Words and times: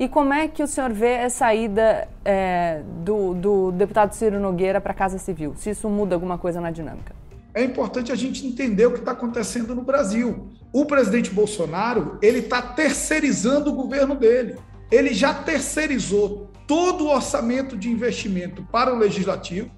E 0.00 0.08
como 0.08 0.32
é 0.32 0.48
que 0.48 0.62
o 0.62 0.66
senhor 0.66 0.90
vê 0.94 1.10
essa 1.10 1.54
ida 1.54 2.08
é, 2.24 2.80
do, 3.04 3.34
do 3.34 3.70
deputado 3.70 4.14
Ciro 4.14 4.40
Nogueira 4.40 4.80
para 4.80 4.92
a 4.92 4.94
Casa 4.94 5.18
Civil? 5.18 5.52
Se 5.58 5.68
isso 5.68 5.90
muda 5.90 6.14
alguma 6.14 6.38
coisa 6.38 6.58
na 6.58 6.70
dinâmica? 6.70 7.14
É 7.52 7.62
importante 7.62 8.10
a 8.10 8.14
gente 8.14 8.46
entender 8.46 8.86
o 8.86 8.92
que 8.92 9.00
está 9.00 9.12
acontecendo 9.12 9.74
no 9.74 9.82
Brasil. 9.82 10.48
O 10.72 10.86
presidente 10.86 11.30
Bolsonaro 11.30 12.18
ele 12.22 12.38
está 12.38 12.62
terceirizando 12.62 13.68
o 13.68 13.74
governo 13.74 14.14
dele. 14.14 14.56
Ele 14.90 15.12
já 15.12 15.34
terceirizou 15.34 16.50
todo 16.66 17.04
o 17.04 17.10
orçamento 17.14 17.76
de 17.76 17.90
investimento 17.90 18.62
para 18.72 18.94
o 18.94 18.96
legislativo. 18.96 19.70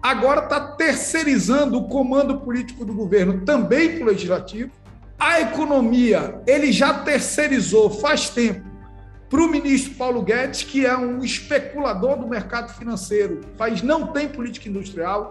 Agora 0.00 0.44
está 0.44 0.60
terceirizando 0.60 1.78
o 1.78 1.88
comando 1.88 2.38
político 2.42 2.84
do 2.84 2.94
governo 2.94 3.44
também 3.44 3.96
para 3.96 4.04
o 4.04 4.06
legislativo. 4.06 4.70
A 5.18 5.40
economia 5.40 6.40
ele 6.46 6.70
já 6.70 6.94
terceirizou 6.94 7.90
faz 7.90 8.30
tempo 8.30 8.73
para 9.28 9.40
o 9.40 9.48
ministro 9.48 9.94
Paulo 9.94 10.22
Guedes, 10.22 10.62
que 10.62 10.86
é 10.86 10.96
um 10.96 11.22
especulador 11.22 12.18
do 12.18 12.26
mercado 12.26 12.72
financeiro. 12.74 13.40
País 13.56 13.82
não 13.82 14.08
tem 14.08 14.28
política 14.28 14.68
industrial. 14.68 15.30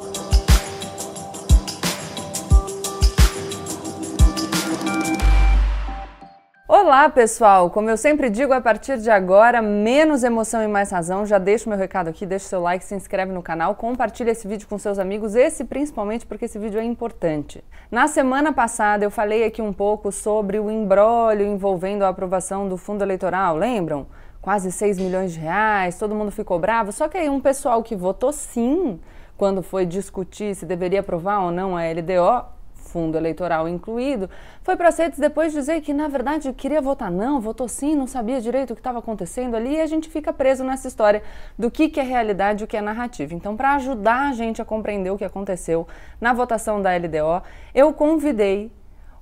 Olá, 6.76 7.08
pessoal! 7.08 7.70
Como 7.70 7.88
eu 7.88 7.96
sempre 7.96 8.32
digo, 8.32 8.52
a 8.52 8.60
partir 8.60 8.98
de 8.98 9.08
agora, 9.08 9.62
menos 9.62 10.24
emoção 10.24 10.64
e 10.64 10.68
mais 10.68 10.90
razão. 10.90 11.24
Já 11.24 11.38
deixo 11.38 11.70
meu 11.70 11.78
recado 11.78 12.08
aqui, 12.08 12.26
deixa 12.26 12.48
seu 12.48 12.60
like, 12.60 12.84
se 12.84 12.96
inscreve 12.96 13.32
no 13.32 13.44
canal, 13.44 13.76
compartilha 13.76 14.32
esse 14.32 14.48
vídeo 14.48 14.68
com 14.68 14.80
seus 14.80 14.98
amigos, 14.98 15.36
esse 15.36 15.66
principalmente 15.66 16.26
porque 16.26 16.46
esse 16.46 16.58
vídeo 16.58 16.80
é 16.80 16.84
importante. 16.84 17.64
Na 17.92 18.08
semana 18.08 18.52
passada 18.52 19.06
eu 19.06 19.12
falei 19.12 19.44
aqui 19.44 19.62
um 19.62 19.72
pouco 19.72 20.12
sobre 20.12 20.60
o 20.60 20.72
embrólio 20.72 21.46
envolvendo 21.46 22.02
a 22.02 22.10
aprovação 22.10 22.68
do 22.68 22.76
fundo 22.76 23.04
eleitoral, 23.04 23.56
lembram? 23.56 24.08
Quase 24.42 24.72
6 24.72 24.98
milhões 24.98 25.32
de 25.32 25.40
reais, 25.42 26.00
todo 26.00 26.16
mundo 26.16 26.32
ficou 26.32 26.58
bravo, 26.58 26.92
só 26.92 27.08
que 27.08 27.20
aí 27.20 27.30
um 27.30 27.40
pessoal 27.40 27.84
que 27.84 27.96
votou 27.96 28.34
sim 28.34 29.00
quando 29.38 29.62
foi 29.62 29.86
discutir 29.86 30.56
se 30.56 30.66
deveria 30.66 31.02
aprovar 31.02 31.44
ou 31.44 31.52
não 31.52 31.78
a 31.78 31.84
LDO, 31.84 32.63
fundo 32.94 33.18
eleitoral 33.18 33.68
incluído, 33.68 34.30
foi 34.62 34.76
para 34.76 34.90
as 34.90 34.98
redes 35.00 35.18
depois 35.18 35.52
dizer 35.52 35.82
que, 35.82 35.92
na 35.92 36.08
verdade, 36.08 36.54
queria 36.54 36.80
votar 36.80 37.10
não, 37.10 37.42
votou 37.42 37.68
sim, 37.68 37.96
não 37.96 38.06
sabia 38.06 38.40
direito 38.40 38.72
o 38.72 38.76
que 38.76 38.80
estava 38.80 39.00
acontecendo 39.00 39.56
ali, 39.56 39.78
e 39.78 39.82
a 39.82 39.88
gente 39.88 40.08
fica 40.10 40.32
preso 40.32 40.64
nessa 40.64 40.88
história 40.88 41.24
do 41.58 41.72
que, 41.72 41.90
que 41.90 42.00
é 42.00 42.04
realidade 42.04 42.62
e 42.62 42.66
o 42.66 42.68
que 42.68 42.78
é 42.78 42.82
narrativa. 42.82 43.34
Então, 43.34 43.58
para 43.58 43.74
ajudar 43.74 44.30
a 44.30 44.34
gente 44.34 44.62
a 44.62 44.66
compreender 44.66 45.10
o 45.10 45.18
que 45.18 45.26
aconteceu 45.26 45.88
na 46.22 46.34
votação 46.34 46.80
da 46.80 46.96
LDO, 46.96 47.42
eu 47.74 47.92
convidei 47.94 48.72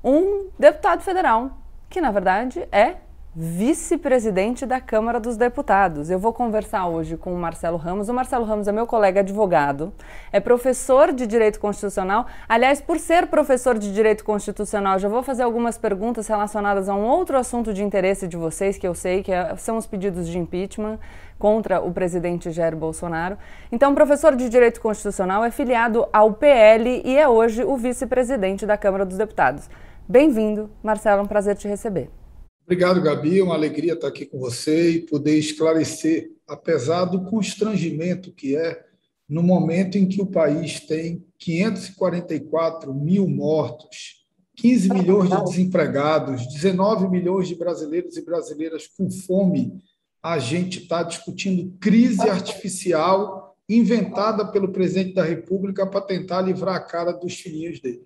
um 0.04 0.50
deputado 0.60 1.02
federal, 1.02 1.52
que 1.90 2.02
na 2.02 2.12
verdade 2.12 2.68
é 2.72 2.96
vice-presidente 3.34 4.66
da 4.66 4.82
Câmara 4.82 5.18
dos 5.18 5.38
Deputados. 5.38 6.10
Eu 6.10 6.20
vou 6.20 6.34
conversar 6.34 6.88
hoje 6.88 7.16
com 7.16 7.34
o 7.34 7.38
Marcelo 7.38 7.78
Ramos. 7.78 8.10
O 8.10 8.14
Marcelo 8.14 8.44
Ramos 8.44 8.68
é 8.68 8.74
meu 8.74 8.86
colega 8.86 9.22
advogado, 9.22 9.94
é 10.34 10.40
professor 10.42 11.14
de 11.14 11.26
Direito 11.26 11.58
Constitucional. 11.58 12.26
Aliás, 12.48 12.82
por 12.82 13.00
ser 13.00 13.28
professor 13.28 13.80
de 13.80 13.94
Direito 13.94 14.26
Constitucional, 14.26 15.00
já 15.00 15.08
vou 15.08 15.24
fazer 15.24 15.44
algumas 15.44 15.78
perguntas 15.78 16.28
relacionadas 16.28 16.90
a 16.90 16.96
um 16.96 17.06
outro 17.06 17.38
assunto 17.38 17.74
de 17.74 17.82
interesse 17.82 18.28
de 18.28 18.36
vocês, 18.36 18.78
que 18.78 18.86
eu 18.86 18.94
sei 18.94 19.24
que 19.24 19.32
é, 19.32 19.56
são 19.56 19.78
os 19.78 19.88
pedidos 19.88 20.28
de 20.28 20.38
impeachment 20.38 21.00
contra 21.40 21.80
o 21.82 21.94
presidente 21.94 22.52
Jair 22.52 22.76
Bolsonaro. 22.76 23.38
Então, 23.72 23.96
professor 23.96 24.36
de 24.36 24.50
Direito 24.50 24.82
Constitucional 24.82 25.46
é 25.46 25.52
filiado 25.52 26.06
ao 26.12 26.34
PL 26.34 27.02
e 27.06 27.18
é 27.18 27.30
hoje 27.30 27.64
o 27.64 27.78
vice-presidente 27.78 28.66
da 28.66 28.76
Câmara 28.76 29.06
dos 29.06 29.18
Deputados. 29.18 29.70
Bem-vindo, 30.06 30.70
Marcelo, 30.84 31.22
é 31.22 31.24
um 31.24 31.28
prazer 31.28 31.56
te 31.56 31.66
receber. 31.70 32.21
Obrigado, 32.64 33.02
Gabi. 33.02 33.42
Uma 33.42 33.56
alegria 33.56 33.94
estar 33.94 34.08
aqui 34.08 34.26
com 34.26 34.40
você 34.40 34.92
e 34.92 35.06
poder 35.06 35.38
esclarecer, 35.38 36.32
apesar 36.48 37.06
do 37.06 37.26
constrangimento 37.26 38.32
que 38.32 38.56
é 38.56 38.86
no 39.28 39.42
momento 39.42 39.98
em 39.98 40.08
que 40.08 40.22
o 40.22 40.26
país 40.26 40.82
tem 40.82 41.26
544 41.40 42.94
mil 42.94 43.28
mortos, 43.28 44.26
15 44.58 44.94
milhões 44.94 45.30
de 45.30 45.44
desempregados, 45.46 46.46
19 46.54 47.08
milhões 47.08 47.48
de 47.48 47.56
brasileiros 47.56 48.18
e 48.18 48.26
brasileiras 48.26 48.88
com 48.88 49.10
fome, 49.10 49.82
a 50.22 50.38
gente 50.38 50.80
está 50.80 51.02
discutindo 51.02 51.74
crise 51.80 52.30
artificial 52.30 53.56
inventada 53.68 54.46
pelo 54.52 54.72
presidente 54.72 55.14
da 55.14 55.24
República 55.24 55.88
para 55.88 56.02
tentar 56.02 56.42
livrar 56.42 56.76
a 56.76 56.82
cara 56.82 57.12
dos 57.12 57.36
filhinhos 57.36 57.80
dele. 57.80 58.06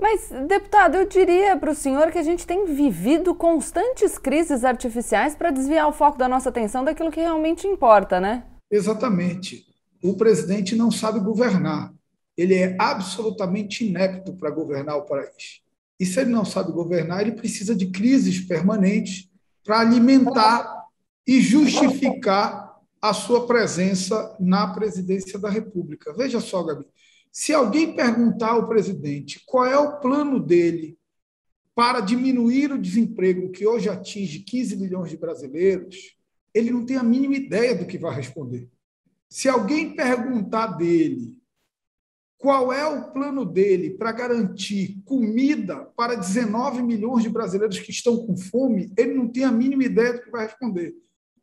Mas, 0.00 0.30
deputado, 0.48 0.96
eu 0.96 1.06
diria 1.06 1.56
para 1.58 1.72
o 1.72 1.74
senhor 1.74 2.10
que 2.10 2.16
a 2.16 2.22
gente 2.22 2.46
tem 2.46 2.64
vivido 2.64 3.34
constantes 3.34 4.16
crises 4.16 4.64
artificiais 4.64 5.34
para 5.34 5.50
desviar 5.50 5.86
o 5.88 5.92
foco 5.92 6.16
da 6.16 6.26
nossa 6.26 6.48
atenção 6.48 6.82
daquilo 6.82 7.10
que 7.10 7.20
realmente 7.20 7.66
importa, 7.66 8.18
né? 8.18 8.44
Exatamente. 8.70 9.66
O 10.02 10.16
presidente 10.16 10.74
não 10.74 10.90
sabe 10.90 11.20
governar. 11.20 11.92
Ele 12.34 12.54
é 12.54 12.74
absolutamente 12.78 13.86
inepto 13.86 14.32
para 14.32 14.50
governar 14.50 14.96
o 14.96 15.04
país. 15.04 15.60
E 15.98 16.06
se 16.06 16.18
ele 16.18 16.30
não 16.30 16.46
sabe 16.46 16.72
governar, 16.72 17.20
ele 17.20 17.32
precisa 17.32 17.76
de 17.76 17.90
crises 17.90 18.40
permanentes 18.40 19.28
para 19.62 19.80
alimentar 19.80 20.86
e 21.26 21.42
justificar 21.42 22.74
a 23.02 23.12
sua 23.12 23.46
presença 23.46 24.34
na 24.40 24.68
presidência 24.68 25.38
da 25.38 25.50
República. 25.50 26.14
Veja 26.14 26.40
só, 26.40 26.62
Gabi, 26.62 26.86
se 27.32 27.52
alguém 27.52 27.94
perguntar 27.94 28.50
ao 28.50 28.68
presidente 28.68 29.42
qual 29.46 29.66
é 29.66 29.78
o 29.78 30.00
plano 30.00 30.40
dele 30.40 30.98
para 31.74 32.00
diminuir 32.00 32.72
o 32.72 32.80
desemprego 32.80 33.50
que 33.50 33.66
hoje 33.66 33.88
atinge 33.88 34.40
15 34.40 34.76
milhões 34.76 35.10
de 35.10 35.16
brasileiros, 35.16 36.16
ele 36.52 36.70
não 36.70 36.84
tem 36.84 36.96
a 36.96 37.02
mínima 37.02 37.36
ideia 37.36 37.74
do 37.74 37.86
que 37.86 37.96
vai 37.96 38.14
responder. 38.14 38.68
Se 39.28 39.48
alguém 39.48 39.94
perguntar 39.94 40.66
dele 40.76 41.38
qual 42.36 42.72
é 42.72 42.84
o 42.86 43.12
plano 43.12 43.44
dele 43.44 43.90
para 43.90 44.10
garantir 44.10 45.00
comida 45.04 45.84
para 45.96 46.16
19 46.16 46.82
milhões 46.82 47.22
de 47.22 47.28
brasileiros 47.28 47.78
que 47.78 47.90
estão 47.90 48.26
com 48.26 48.36
fome, 48.36 48.92
ele 48.96 49.14
não 49.14 49.28
tem 49.28 49.44
a 49.44 49.52
mínima 49.52 49.84
ideia 49.84 50.14
do 50.14 50.22
que 50.22 50.30
vai 50.30 50.46
responder. 50.46 50.94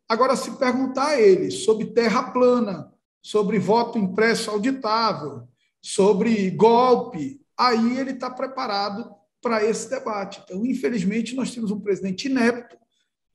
Agora, 0.09 0.35
se 0.35 0.51
perguntar 0.57 1.09
a 1.09 1.21
ele 1.21 1.51
sobre 1.51 1.87
terra 1.87 2.31
plana, 2.31 2.91
sobre 3.21 3.59
voto 3.59 3.97
impresso 3.97 4.49
auditável, 4.49 5.47
sobre 5.87 6.49
golpe, 6.49 7.39
aí 7.57 7.97
ele 7.97 8.11
está 8.11 8.29
preparado 8.29 9.09
para 9.41 9.63
esse 9.63 9.89
debate. 9.89 10.41
Então, 10.43 10.65
infelizmente, 10.65 11.33
nós 11.33 11.53
temos 11.55 11.71
um 11.71 11.79
presidente 11.79 12.27
inepto 12.27 12.75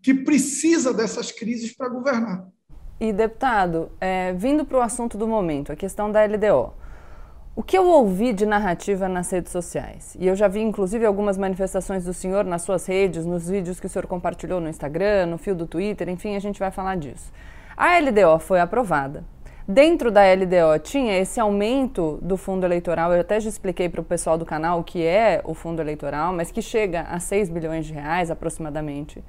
que 0.03 0.13
precisa 0.13 0.93
dessas 0.93 1.33
crises 1.33 1.75
para 1.75 1.89
governar. 1.89 2.47
E, 3.01 3.11
deputado, 3.11 3.91
é, 3.99 4.35
vindo 4.35 4.67
para 4.67 4.77
o 4.77 4.83
assunto 4.83 5.17
do 5.17 5.27
momento, 5.27 5.73
a 5.73 5.77
questão 5.77 6.13
da 6.13 6.23
LDO. 6.27 6.75
O 7.57 7.63
que 7.63 7.77
eu 7.77 7.87
ouvi 7.87 8.35
de 8.35 8.45
narrativa 8.45 9.09
nas 9.09 9.31
redes 9.31 9.51
sociais, 9.51 10.15
e 10.21 10.27
eu 10.27 10.37
já 10.37 10.47
vi 10.47 10.61
inclusive 10.61 11.07
algumas 11.07 11.39
manifestações 11.39 12.05
do 12.05 12.13
senhor 12.13 12.45
nas 12.45 12.63
suas 12.63 12.85
redes, 12.85 13.25
nos 13.25 13.49
vídeos 13.49 13.81
que 13.81 13.87
o 13.87 13.89
senhor 13.89 14.07
compartilhou 14.07 14.61
no 14.61 14.69
Instagram, 14.69 15.25
no 15.25 15.39
fio 15.39 15.55
do 15.55 15.67
Twitter, 15.67 16.07
enfim, 16.11 16.37
a 16.37 16.39
gente 16.39 16.59
vai 16.59 16.71
falar 16.71 16.97
disso. 16.97 17.33
A 17.75 17.99
LDO 17.99 18.39
foi 18.41 18.61
aprovada, 18.61 19.25
Dentro 19.67 20.11
da 20.11 20.23
LDO 20.23 20.81
tinha 20.83 21.17
esse 21.19 21.39
aumento 21.39 22.19
do 22.21 22.37
fundo 22.37 22.67
eleitoral, 22.67 23.13
eu 23.13 23.21
até 23.21 23.39
já 23.39 23.49
expliquei 23.49 23.89
para 23.89 24.01
o 24.01 24.05
pessoal 24.05 24.37
do 24.37 24.45
canal 24.45 24.81
o 24.81 24.85
que 24.85 25.05
é 25.05 25.41
o 25.45 25.55
fundo 25.55 25.81
eleitoral, 25.81 26.33
mas 26.33 26.51
que 26.51 26.61
chega 26.61 27.03
a 27.03 27.21
6 27.21 27.49
bilhões 27.49 27.87
de 27.87 27.93
reais 27.93 28.29
aproximadamente. 28.29 29.23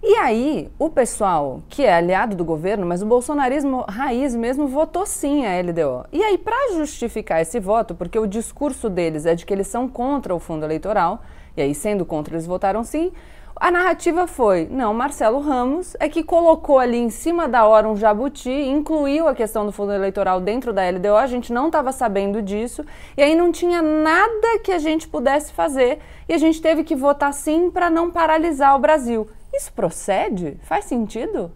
E 0.00 0.14
aí, 0.16 0.70
o 0.78 0.90
pessoal 0.90 1.62
que 1.68 1.82
é 1.82 1.92
aliado 1.92 2.36
do 2.36 2.44
governo, 2.44 2.86
mas 2.86 3.02
o 3.02 3.06
bolsonarismo 3.06 3.84
raiz 3.88 4.36
mesmo, 4.36 4.68
votou 4.68 5.06
sim 5.06 5.44
a 5.44 5.60
LDO. 5.60 6.06
E 6.12 6.22
aí, 6.22 6.38
para 6.38 6.74
justificar 6.74 7.40
esse 7.40 7.58
voto, 7.58 7.94
porque 7.94 8.18
o 8.18 8.26
discurso 8.26 8.88
deles 8.88 9.26
é 9.26 9.34
de 9.34 9.44
que 9.44 9.52
eles 9.52 9.66
são 9.66 9.88
contra 9.88 10.34
o 10.34 10.38
fundo 10.38 10.64
eleitoral, 10.64 11.22
e 11.56 11.62
aí, 11.62 11.74
sendo 11.74 12.04
contra, 12.04 12.34
eles 12.34 12.46
votaram 12.46 12.84
sim, 12.84 13.12
a 13.56 13.70
narrativa 13.70 14.26
foi: 14.26 14.66
não, 14.70 14.92
Marcelo 14.92 15.40
Ramos 15.40 15.96
é 16.00 16.08
que 16.08 16.22
colocou 16.22 16.78
ali 16.78 16.98
em 16.98 17.10
cima 17.10 17.48
da 17.48 17.64
hora 17.66 17.88
um 17.88 17.96
jabuti, 17.96 18.50
incluiu 18.50 19.28
a 19.28 19.34
questão 19.34 19.64
do 19.64 19.72
fundo 19.72 19.92
eleitoral 19.92 20.40
dentro 20.40 20.72
da 20.72 20.88
LDO, 20.88 21.16
a 21.16 21.26
gente 21.26 21.52
não 21.52 21.66
estava 21.66 21.92
sabendo 21.92 22.42
disso, 22.42 22.84
e 23.16 23.22
aí 23.22 23.34
não 23.34 23.52
tinha 23.52 23.80
nada 23.80 24.58
que 24.62 24.72
a 24.72 24.78
gente 24.78 25.08
pudesse 25.08 25.52
fazer, 25.52 26.00
e 26.28 26.32
a 26.32 26.38
gente 26.38 26.60
teve 26.60 26.84
que 26.84 26.96
votar 26.96 27.32
sim 27.32 27.70
para 27.70 27.88
não 27.88 28.10
paralisar 28.10 28.74
o 28.76 28.80
Brasil. 28.80 29.28
Isso 29.52 29.72
procede? 29.72 30.58
Faz 30.62 30.86
sentido? 30.86 31.52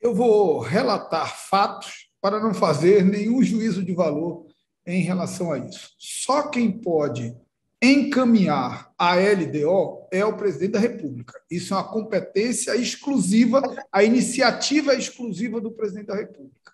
Eu 0.00 0.14
vou 0.14 0.60
relatar 0.60 1.36
fatos 1.36 2.08
para 2.20 2.38
não 2.38 2.54
fazer 2.54 3.04
nenhum 3.04 3.42
juízo 3.42 3.84
de 3.84 3.92
valor 3.92 4.46
em 4.86 5.02
relação 5.02 5.52
a 5.52 5.58
isso. 5.58 5.90
Só 5.98 6.48
quem 6.48 6.70
pode 6.70 7.34
encaminhar 7.82 8.92
a 8.98 9.14
LDO 9.14 10.06
é 10.12 10.24
o 10.24 10.36
presidente 10.36 10.72
da 10.72 10.78
República. 10.78 11.40
Isso 11.50 11.72
é 11.72 11.76
uma 11.76 11.88
competência 11.88 12.76
exclusiva, 12.76 13.62
a 13.90 14.04
iniciativa 14.04 14.94
exclusiva 14.94 15.60
do 15.60 15.70
presidente 15.70 16.06
da 16.06 16.16
República. 16.16 16.72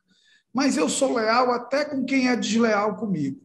Mas 0.53 0.76
eu 0.76 0.88
sou 0.88 1.14
leal 1.14 1.53
até 1.53 1.85
com 1.85 2.05
quem 2.05 2.29
é 2.29 2.35
desleal 2.35 2.97
comigo. 2.97 3.41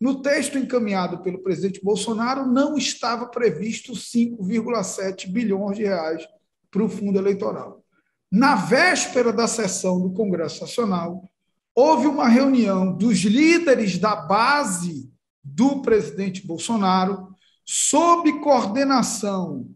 No 0.00 0.22
texto 0.22 0.58
encaminhado 0.58 1.22
pelo 1.22 1.42
presidente 1.42 1.84
Bolsonaro, 1.84 2.46
não 2.46 2.76
estava 2.76 3.26
previsto 3.26 3.92
5,7 3.92 5.28
bilhões 5.30 5.76
de 5.76 5.84
reais 5.84 6.26
para 6.70 6.82
o 6.82 6.88
fundo 6.88 7.18
eleitoral. 7.18 7.84
na 8.30 8.54
véspera 8.54 9.30
da 9.30 9.46
sessão 9.46 10.00
do 10.00 10.10
Congresso 10.10 10.62
Nacional, 10.62 11.30
houve 11.74 12.06
uma 12.06 12.26
reunião 12.26 12.90
dos 12.96 13.18
líderes 13.18 13.98
da 13.98 14.16
base 14.16 15.11
do 15.42 15.82
presidente 15.82 16.46
Bolsonaro, 16.46 17.34
sob 17.64 18.40
coordenação 18.40 19.68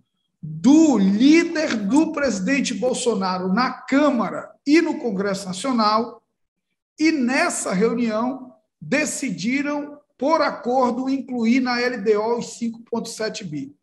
do 0.42 0.96
líder 0.96 1.76
do 1.76 2.12
presidente 2.12 2.72
Bolsonaro 2.74 3.52
na 3.52 3.70
Câmara 3.70 4.50
e 4.66 4.80
no 4.80 4.98
Congresso 4.98 5.46
Nacional, 5.46 6.22
e 6.98 7.10
nessa 7.10 7.72
reunião 7.72 8.52
decidiram, 8.80 9.98
por 10.16 10.40
acordo, 10.40 11.08
incluir 11.08 11.60
na 11.60 11.76
LDO 11.76 12.38
os 12.38 12.58
5,7 12.58 13.44
bi. 13.44 13.74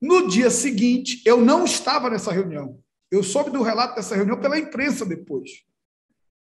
No 0.00 0.26
dia 0.26 0.50
seguinte, 0.50 1.22
eu 1.24 1.40
não 1.40 1.64
estava 1.64 2.10
nessa 2.10 2.32
reunião. 2.32 2.78
Eu 3.10 3.22
soube 3.22 3.50
do 3.50 3.62
relato 3.62 3.94
dessa 3.94 4.16
reunião 4.16 4.40
pela 4.40 4.58
imprensa 4.58 5.06
depois. 5.06 5.50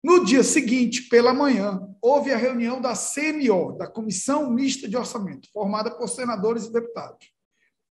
No 0.06 0.24
dia 0.24 0.44
seguinte, 0.44 1.02
pela 1.10 1.34
manhã, 1.34 1.82
houve 2.00 2.32
a 2.32 2.38
reunião 2.38 2.80
da 2.80 2.94
CMO, 2.94 3.76
da 3.76 3.88
Comissão 3.88 4.52
Mista 4.52 4.88
de 4.88 4.96
Orçamento, 4.96 5.50
formada 5.52 5.90
por 5.90 6.08
senadores 6.08 6.66
e 6.66 6.72
deputados. 6.72 7.32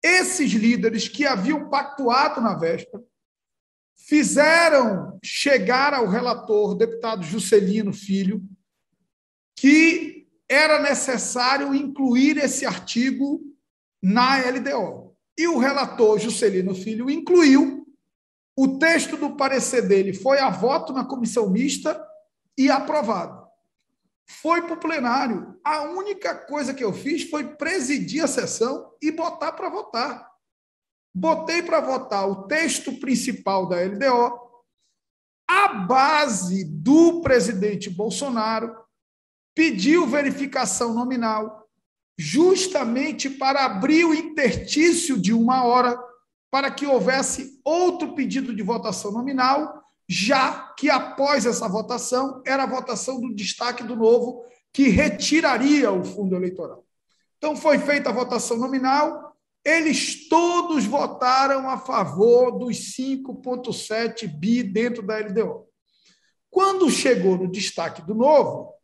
Esses 0.05 0.53
líderes 0.53 1.09
que 1.09 1.25
haviam 1.25 1.71
pactuado 1.71 2.39
na 2.43 2.55
véspera 2.55 3.03
fizeram 3.97 5.19
chegar 5.25 5.95
ao 5.95 6.07
relator, 6.07 6.75
deputado 6.75 7.23
Juscelino 7.23 7.95
Filho, 7.95 8.43
que 9.57 10.29
era 10.47 10.83
necessário 10.83 11.75
incluir 11.75 12.37
esse 12.37 12.67
artigo 12.67 13.41
na 14.03 14.37
LDO. 14.37 15.17
E 15.39 15.49
o 15.49 15.57
relator 15.57 16.19
Juscelino 16.19 16.75
Filho 16.75 17.09
incluiu 17.09 17.82
o 18.63 18.79
texto 18.79 19.17
do 19.17 19.35
parecer 19.35 19.89
dele 19.89 20.15
foi 20.15 20.39
a 20.39 20.49
voto 20.49 20.93
na 20.93 21.05
comissão 21.05 21.51
mista 21.51 22.01
e 22.57 22.71
aprovado. 22.71 23.45
Foi 24.25 24.63
para 24.63 24.75
o 24.75 24.79
plenário. 24.79 25.59
A 25.65 25.83
única 25.83 26.33
coisa 26.33 26.73
que 26.73 26.85
eu 26.85 26.93
fiz 26.93 27.29
foi 27.29 27.57
presidir 27.57 28.23
a 28.23 28.29
sessão 28.29 28.93
e 29.03 29.11
botar 29.11 29.51
para 29.51 29.69
votar. 29.69 30.31
Botei 31.13 31.61
para 31.61 31.81
votar 31.81 32.29
o 32.31 32.47
texto 32.47 33.01
principal 33.01 33.69
da 33.69 33.83
LDO, 33.83 34.41
a 35.49 35.69
base 35.75 36.65
do 36.65 37.21
presidente 37.21 37.91
Bolsonaro 37.91 38.77
pediu 39.57 40.07
verificação 40.07 40.95
nominal, 40.95 41.69
justamente 42.17 43.29
para 43.29 43.65
abrir 43.65 44.05
o 44.05 44.15
intertício 44.15 45.21
de 45.21 45.33
uma 45.33 45.65
hora 45.65 46.12
para 46.53 46.71
que 46.71 46.87
houvesse 46.87 47.59
outro 47.65 48.15
pedido 48.15 48.55
de 48.55 48.63
votação 48.63 49.11
nominal, 49.11 49.83
já 50.07 50.75
que 50.79 50.91
após 50.91 51.47
essa 51.47 51.67
votação 51.67 52.43
era 52.47 52.65
a 52.65 52.67
votação 52.67 53.19
do 53.19 53.35
destaque 53.35 53.83
do 53.83 53.97
novo 53.97 54.45
que 54.71 54.89
retiraria 54.89 55.91
o 55.91 56.05
fundo 56.05 56.37
eleitoral. 56.37 56.85
Então 57.39 57.57
foi 57.57 57.79
feita 57.79 58.11
a 58.11 58.13
votação 58.13 58.59
nominal, 58.59 59.35
eles 59.65 60.29
todos 60.29 60.85
votaram 60.85 61.71
a 61.71 61.79
favor 61.79 62.59
dos 62.59 62.95
5,7 62.99 64.27
bi 64.27 64.63
dentro 64.63 65.03
da 65.03 65.21
LDO. 65.21 65.67
Quando 66.51 66.91
chegou 66.91 67.39
no 67.39 67.51
destaque 67.51 68.03
do 68.03 68.15
novo, 68.15 68.75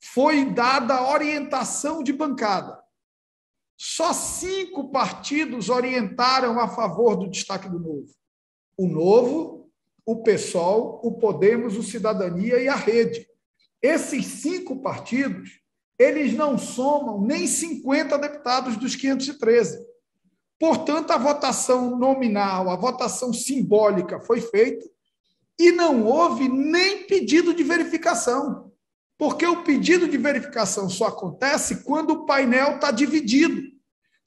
foi 0.00 0.44
dada 0.44 0.94
a 0.94 1.10
orientação 1.10 2.04
de 2.04 2.12
bancada. 2.12 2.83
Só 3.76 4.12
cinco 4.12 4.90
partidos 4.90 5.68
orientaram 5.68 6.60
a 6.60 6.68
favor 6.68 7.16
do 7.16 7.28
destaque 7.28 7.68
do 7.68 7.78
Novo: 7.78 8.08
o 8.76 8.86
Novo, 8.86 9.70
o 10.06 10.22
PSOL, 10.22 11.00
o 11.02 11.12
Podemos, 11.12 11.76
o 11.76 11.82
Cidadania 11.82 12.60
e 12.60 12.68
a 12.68 12.74
Rede. 12.74 13.26
Esses 13.82 14.26
cinco 14.26 14.80
partidos, 14.80 15.60
eles 15.98 16.34
não 16.34 16.56
somam 16.56 17.20
nem 17.20 17.46
50 17.46 18.18
deputados 18.18 18.76
dos 18.76 18.96
513. 18.96 19.78
Portanto, 20.58 21.10
a 21.10 21.18
votação 21.18 21.98
nominal, 21.98 22.70
a 22.70 22.76
votação 22.76 23.32
simbólica 23.32 24.20
foi 24.20 24.40
feita 24.40 24.88
e 25.58 25.72
não 25.72 26.04
houve 26.06 26.48
nem 26.48 27.06
pedido 27.06 27.52
de 27.54 27.62
verificação. 27.62 28.72
Porque 29.18 29.46
o 29.46 29.62
pedido 29.62 30.08
de 30.08 30.18
verificação 30.18 30.88
só 30.88 31.06
acontece 31.06 31.84
quando 31.84 32.10
o 32.10 32.26
painel 32.26 32.76
está 32.76 32.90
dividido. 32.90 33.62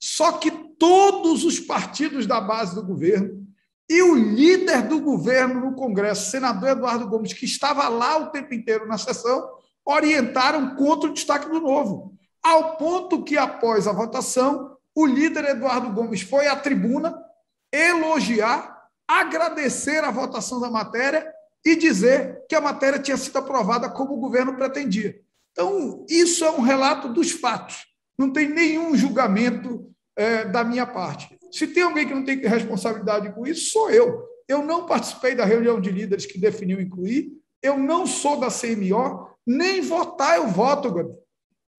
Só 0.00 0.32
que 0.32 0.50
todos 0.78 1.44
os 1.44 1.60
partidos 1.60 2.26
da 2.26 2.40
base 2.40 2.74
do 2.74 2.84
governo 2.84 3.46
e 3.88 4.02
o 4.02 4.14
líder 4.14 4.82
do 4.86 5.00
governo 5.00 5.60
no 5.60 5.74
Congresso, 5.74 6.30
senador 6.30 6.70
Eduardo 6.70 7.08
Gomes, 7.08 7.32
que 7.32 7.46
estava 7.46 7.88
lá 7.88 8.18
o 8.18 8.30
tempo 8.30 8.52
inteiro 8.52 8.86
na 8.86 8.98
sessão, 8.98 9.48
orientaram 9.84 10.76
contra 10.76 11.08
o 11.08 11.12
destaque 11.12 11.48
do 11.48 11.60
novo. 11.60 12.12
Ao 12.42 12.76
ponto 12.76 13.24
que, 13.24 13.38
após 13.38 13.86
a 13.86 13.92
votação, 13.92 14.76
o 14.94 15.06
líder 15.06 15.44
Eduardo 15.46 15.90
Gomes 15.92 16.20
foi 16.20 16.46
à 16.46 16.56
tribuna 16.56 17.16
elogiar, 17.72 18.88
agradecer 19.06 20.04
a 20.04 20.10
votação 20.10 20.60
da 20.60 20.70
matéria 20.70 21.26
e 21.70 21.76
dizer 21.76 22.44
que 22.48 22.54
a 22.54 22.60
matéria 22.60 22.98
tinha 22.98 23.16
sido 23.16 23.36
aprovada 23.36 23.90
como 23.90 24.14
o 24.14 24.20
governo 24.20 24.56
pretendia. 24.56 25.20
Então, 25.52 26.06
isso 26.08 26.44
é 26.44 26.50
um 26.50 26.60
relato 26.60 27.08
dos 27.12 27.30
fatos. 27.30 27.86
Não 28.18 28.32
tem 28.32 28.48
nenhum 28.48 28.96
julgamento 28.96 29.92
é, 30.16 30.44
da 30.44 30.64
minha 30.64 30.86
parte. 30.86 31.38
Se 31.52 31.66
tem 31.66 31.82
alguém 31.82 32.06
que 32.06 32.14
não 32.14 32.24
tem 32.24 32.38
responsabilidade 32.38 33.32
com 33.32 33.46
isso, 33.46 33.70
sou 33.70 33.90
eu. 33.90 34.24
Eu 34.48 34.62
não 34.62 34.86
participei 34.86 35.34
da 35.34 35.44
reunião 35.44 35.80
de 35.80 35.90
líderes 35.90 36.26
que 36.26 36.38
definiu 36.38 36.80
incluir, 36.80 37.32
eu 37.62 37.78
não 37.78 38.06
sou 38.06 38.38
da 38.38 38.48
CMO, 38.48 39.28
nem 39.46 39.80
votar 39.80 40.36
eu 40.36 40.48
voto, 40.48 40.92
Gabi. 40.92 41.12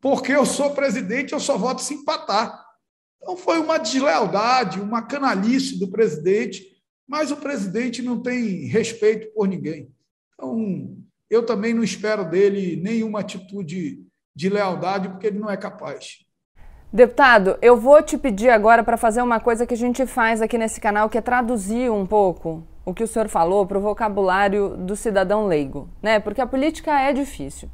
Porque 0.01 0.31
eu 0.31 0.45
sou 0.45 0.71
presidente, 0.71 1.33
eu 1.33 1.39
só 1.39 1.57
voto 1.57 1.81
se 1.81 1.93
empatar. 1.93 2.63
Então 3.21 3.35
foi 3.35 3.59
uma 3.59 3.77
deslealdade, 3.77 4.79
uma 4.79 5.01
canalice 5.01 5.79
do 5.79 5.89
presidente 5.89 6.63
mas 7.09 7.31
o 7.31 7.37
presidente 7.37 8.03
não 8.03 8.21
tem 8.21 8.67
respeito 8.67 9.33
por 9.33 9.47
ninguém. 9.47 9.91
Então, 10.35 10.95
eu 11.27 11.43
também 11.43 11.73
não 11.73 11.83
espero 11.83 12.23
dele 12.23 12.79
nenhuma 12.81 13.21
atitude 13.21 14.05
de 14.35 14.49
lealdade, 14.49 15.09
porque 15.09 15.25
ele 15.25 15.39
não 15.39 15.49
é 15.49 15.57
capaz. 15.57 16.19
Deputado, 16.93 17.57
eu 17.63 17.75
vou 17.75 18.01
te 18.03 18.15
pedir 18.15 18.49
agora 18.49 18.83
para 18.83 18.95
fazer 18.95 19.23
uma 19.23 19.39
coisa 19.39 19.65
que 19.65 19.73
a 19.73 19.77
gente 19.77 20.05
faz 20.05 20.39
aqui 20.39 20.57
nesse 20.57 20.79
canal, 20.79 21.09
que 21.09 21.17
é 21.17 21.21
traduzir 21.21 21.91
um 21.91 22.05
pouco 22.05 22.63
o 22.85 22.93
que 22.93 23.03
o 23.03 23.07
senhor 23.07 23.27
falou 23.27 23.65
para 23.65 23.77
o 23.77 23.81
vocabulário 23.81 24.77
do 24.77 24.95
cidadão 24.95 25.47
leigo, 25.47 25.89
né? 26.01 26.19
Porque 26.19 26.41
a 26.41 26.47
política 26.47 26.99
é 26.99 27.11
difícil. 27.11 27.69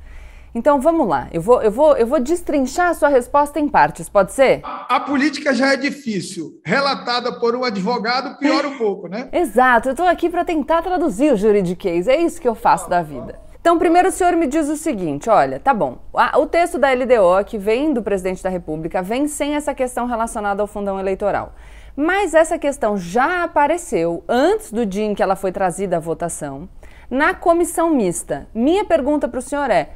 Então 0.56 0.80
vamos 0.80 1.06
lá, 1.06 1.28
eu 1.34 1.42
vou, 1.42 1.62
eu 1.62 1.70
vou, 1.70 1.98
eu 1.98 2.08
vou 2.08 2.18
destrinchar 2.18 2.88
a 2.88 2.94
sua 2.94 3.10
resposta 3.10 3.60
em 3.60 3.68
partes, 3.68 4.08
pode 4.08 4.32
ser? 4.32 4.62
A, 4.64 4.96
a 4.96 5.00
política 5.02 5.54
já 5.54 5.74
é 5.74 5.76
difícil, 5.76 6.62
relatada 6.64 7.34
por 7.34 7.54
um 7.58 7.66
advogado 7.66 8.38
piora 8.38 8.70
um 8.70 8.78
pouco, 8.80 9.10
né? 9.10 9.28
Exato, 9.34 9.90
eu 9.90 9.92
estou 9.92 10.08
aqui 10.08 10.30
para 10.30 10.46
tentar 10.46 10.82
traduzir 10.82 11.34
o 11.34 11.36
juridiquês, 11.36 12.08
é 12.08 12.16
isso 12.16 12.40
que 12.40 12.48
eu 12.48 12.56
faço 12.56 12.90
da 12.90 13.02
vida. 13.02 13.38
Então, 13.60 13.78
primeiro 13.78 14.08
o 14.08 14.12
senhor 14.12 14.34
me 14.38 14.48
diz 14.48 14.70
o 14.70 14.78
seguinte: 14.78 15.30
olha, 15.30 15.60
tá 15.60 15.74
bom, 15.74 15.98
o 16.38 16.46
texto 16.46 16.78
da 16.78 16.90
LDO, 16.94 17.44
que 17.46 17.58
vem 17.58 17.92
do 17.92 18.02
presidente 18.02 18.42
da 18.42 18.50
República, 18.50 19.02
vem 19.02 19.28
sem 19.28 19.56
essa 19.56 19.76
questão 19.76 20.06
relacionada 20.06 20.62
ao 20.62 20.68
fundão 20.68 20.98
eleitoral. 20.98 21.54
Mas 21.98 22.34
essa 22.34 22.58
questão 22.58 22.96
já 22.96 23.44
apareceu 23.44 24.24
antes 24.30 24.72
do 24.72 24.86
dia 24.86 25.04
em 25.04 25.14
que 25.14 25.24
ela 25.24 25.36
foi 25.36 25.52
trazida 25.52 25.98
à 25.98 26.00
votação, 26.00 26.70
na 27.10 27.34
comissão 27.34 27.90
mista. 27.90 28.48
Minha 28.54 28.86
pergunta 28.86 29.28
para 29.28 29.40
o 29.40 29.42
senhor 29.42 29.70
é: 29.70 29.90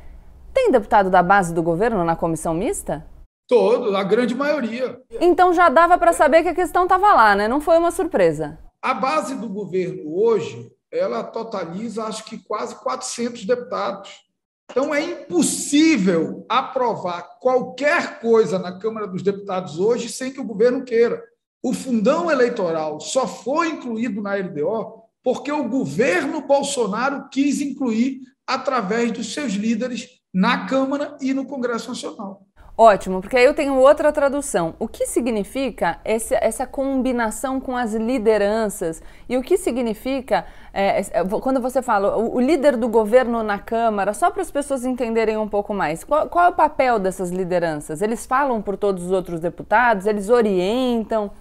tem 0.53 0.72
deputado 0.72 1.10
da 1.10 1.24
base 1.24 1.53
do 1.53 1.63
governo 1.63 2.03
na 2.03 2.15
comissão 2.15 2.53
mista? 2.53 3.06
Todo, 3.48 3.96
a 3.96 4.03
grande 4.03 4.36
maioria. 4.36 5.01
Então 5.20 5.53
já 5.53 5.70
dava 5.70 5.98
para 5.98 6.13
saber 6.13 6.44
que 6.44 6.50
a 6.50 6.56
questão 6.56 6.84
estava 6.84 7.13
lá, 7.13 7.36
né? 7.36 7.48
Não 7.48 7.60
foi 7.60 7.77
uma 7.77 7.91
surpresa. 7.91 8.60
A 8.82 8.94
base 8.94 9.36
do 9.36 9.50
governo 9.50 10.15
hoje, 10.15 10.72
ela 10.91 11.24
totaliza 11.24 12.03
acho 12.03 12.25
que 12.25 12.38
quase 12.38 12.75
400 12.75 13.46
deputados. 13.46 14.29
Então 14.70 14.94
é 14.94 15.01
impossível 15.01 16.46
aprovar 16.48 17.39
qualquer 17.39 18.20
coisa 18.20 18.60
na 18.60 18.77
Câmara 18.77 19.08
dos 19.08 19.24
Deputados 19.24 19.79
hoje 19.79 20.10
sem 20.10 20.32
que 20.32 20.39
o 20.39 20.46
governo 20.46 20.84
queira. 20.84 21.22
O 21.62 21.74
fundão 21.74 22.29
eleitoral 22.29 23.00
só 23.00 23.27
foi 23.27 23.70
incluído 23.70 24.22
na 24.22 24.36
LDO 24.36 25.03
porque 25.24 25.51
o 25.51 25.68
governo 25.68 26.41
Bolsonaro 26.41 27.27
quis 27.29 27.62
incluir 27.62 28.22
através 28.48 29.12
dos 29.12 29.34
seus 29.34 29.53
líderes 29.53 30.18
na 30.33 30.65
Câmara 30.67 31.17
e 31.21 31.33
no 31.33 31.45
Congresso 31.45 31.89
Nacional. 31.89 32.45
Ótimo, 32.77 33.19
porque 33.19 33.36
aí 33.36 33.43
eu 33.43 33.53
tenho 33.53 33.75
outra 33.75 34.09
tradução. 34.09 34.74
O 34.79 34.88
que 34.88 35.05
significa 35.05 36.00
essa, 36.05 36.36
essa 36.36 36.65
combinação 36.65 37.59
com 37.59 37.75
as 37.75 37.93
lideranças? 37.93 39.03
E 39.27 39.36
o 39.36 39.41
que 39.41 39.57
significa 39.57 40.45
é, 40.74 41.01
é 41.01 41.25
quando 41.41 41.59
você 41.59 41.81
fala 41.81 42.15
o, 42.15 42.36
o, 42.36 42.39
líder 42.39 42.77
do 42.77 42.88
governo 42.88 43.43
na 43.43 43.59
Câmara, 43.59 44.13
só 44.13 44.31
para 44.31 44.41
as 44.41 44.50
pessoas 44.50 44.86
entenderem 44.86 45.36
um 45.36 45.50
pouco 45.50 45.74
mais, 45.74 46.05
qual, 46.05 46.29
qual 46.29 46.45
é 46.45 46.50
o 46.50 46.53
papel 46.53 47.00
dessas 47.00 47.31
lideranças? 47.31 48.01
Eles 48.01 48.25
falam 48.25 48.62
por 48.62 48.77
todos 48.77 49.03
os 49.03 49.12
outros 49.12 49.41
deputados? 49.41 50.05
Eles 50.05 50.29
orientam? 50.29 51.31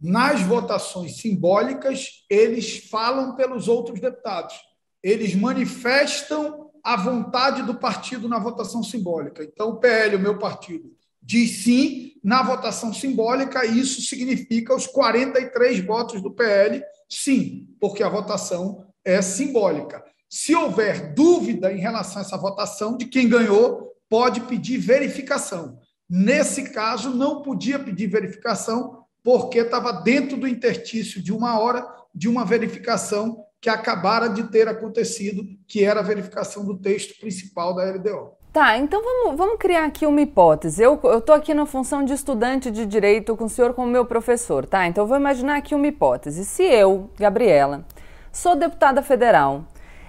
nas 0.00 0.40
votações 0.40 1.18
simbólicas, 1.18 2.24
eles 2.30 2.88
falam 2.88 3.36
pelos 3.36 3.68
outros 3.68 4.00
deputados. 4.00 4.54
Eles 5.02 5.34
manifestam 5.34 6.69
a 6.82 6.96
vontade 6.96 7.62
do 7.62 7.74
partido 7.74 8.28
na 8.28 8.38
votação 8.38 8.82
simbólica. 8.82 9.42
Então, 9.44 9.70
o 9.70 9.76
PL, 9.76 10.16
o 10.16 10.20
meu 10.20 10.38
partido, 10.38 10.90
diz 11.22 11.62
sim 11.62 12.12
na 12.22 12.42
votação 12.42 12.92
simbólica, 12.92 13.64
e 13.64 13.78
isso 13.78 14.02
significa 14.02 14.74
os 14.74 14.86
43 14.86 15.80
votos 15.84 16.20
do 16.20 16.30
PL, 16.30 16.82
sim, 17.08 17.68
porque 17.80 18.02
a 18.02 18.08
votação 18.08 18.86
é 19.04 19.20
simbólica. 19.22 20.04
Se 20.28 20.54
houver 20.54 21.14
dúvida 21.14 21.72
em 21.72 21.78
relação 21.78 22.22
a 22.22 22.24
essa 22.24 22.36
votação, 22.36 22.96
de 22.96 23.06
quem 23.06 23.28
ganhou, 23.28 23.92
pode 24.08 24.40
pedir 24.42 24.78
verificação. 24.78 25.78
Nesse 26.08 26.70
caso, 26.70 27.10
não 27.10 27.42
podia 27.42 27.78
pedir 27.78 28.06
verificação, 28.06 29.04
porque 29.22 29.58
estava 29.58 29.92
dentro 29.92 30.36
do 30.36 30.48
intertício 30.48 31.22
de 31.22 31.32
uma 31.32 31.58
hora 31.58 31.86
de 32.14 32.28
uma 32.28 32.44
verificação 32.44 33.44
que 33.60 33.68
acabara 33.68 34.28
de 34.28 34.44
ter 34.44 34.66
acontecido, 34.68 35.44
que 35.68 35.84
era 35.84 36.00
a 36.00 36.02
verificação 36.02 36.64
do 36.64 36.78
texto 36.78 37.18
principal 37.20 37.74
da 37.74 37.84
LDO. 37.84 38.32
Tá, 38.52 38.76
então 38.78 39.00
vamos, 39.02 39.36
vamos 39.36 39.58
criar 39.58 39.84
aqui 39.84 40.06
uma 40.06 40.20
hipótese. 40.20 40.82
Eu 40.82 41.00
estou 41.18 41.34
aqui 41.34 41.54
na 41.54 41.66
função 41.66 42.04
de 42.04 42.12
estudante 42.12 42.70
de 42.70 42.84
direito 42.84 43.36
com 43.36 43.44
o 43.44 43.48
senhor 43.48 43.74
como 43.74 43.86
meu 43.86 44.04
professor, 44.04 44.66
tá? 44.66 44.88
Então 44.88 45.06
vou 45.06 45.16
imaginar 45.16 45.56
aqui 45.56 45.74
uma 45.74 45.86
hipótese. 45.86 46.44
Se 46.44 46.64
eu, 46.64 47.10
Gabriela, 47.16 47.84
sou 48.32 48.56
deputada 48.56 49.02
federal 49.02 49.66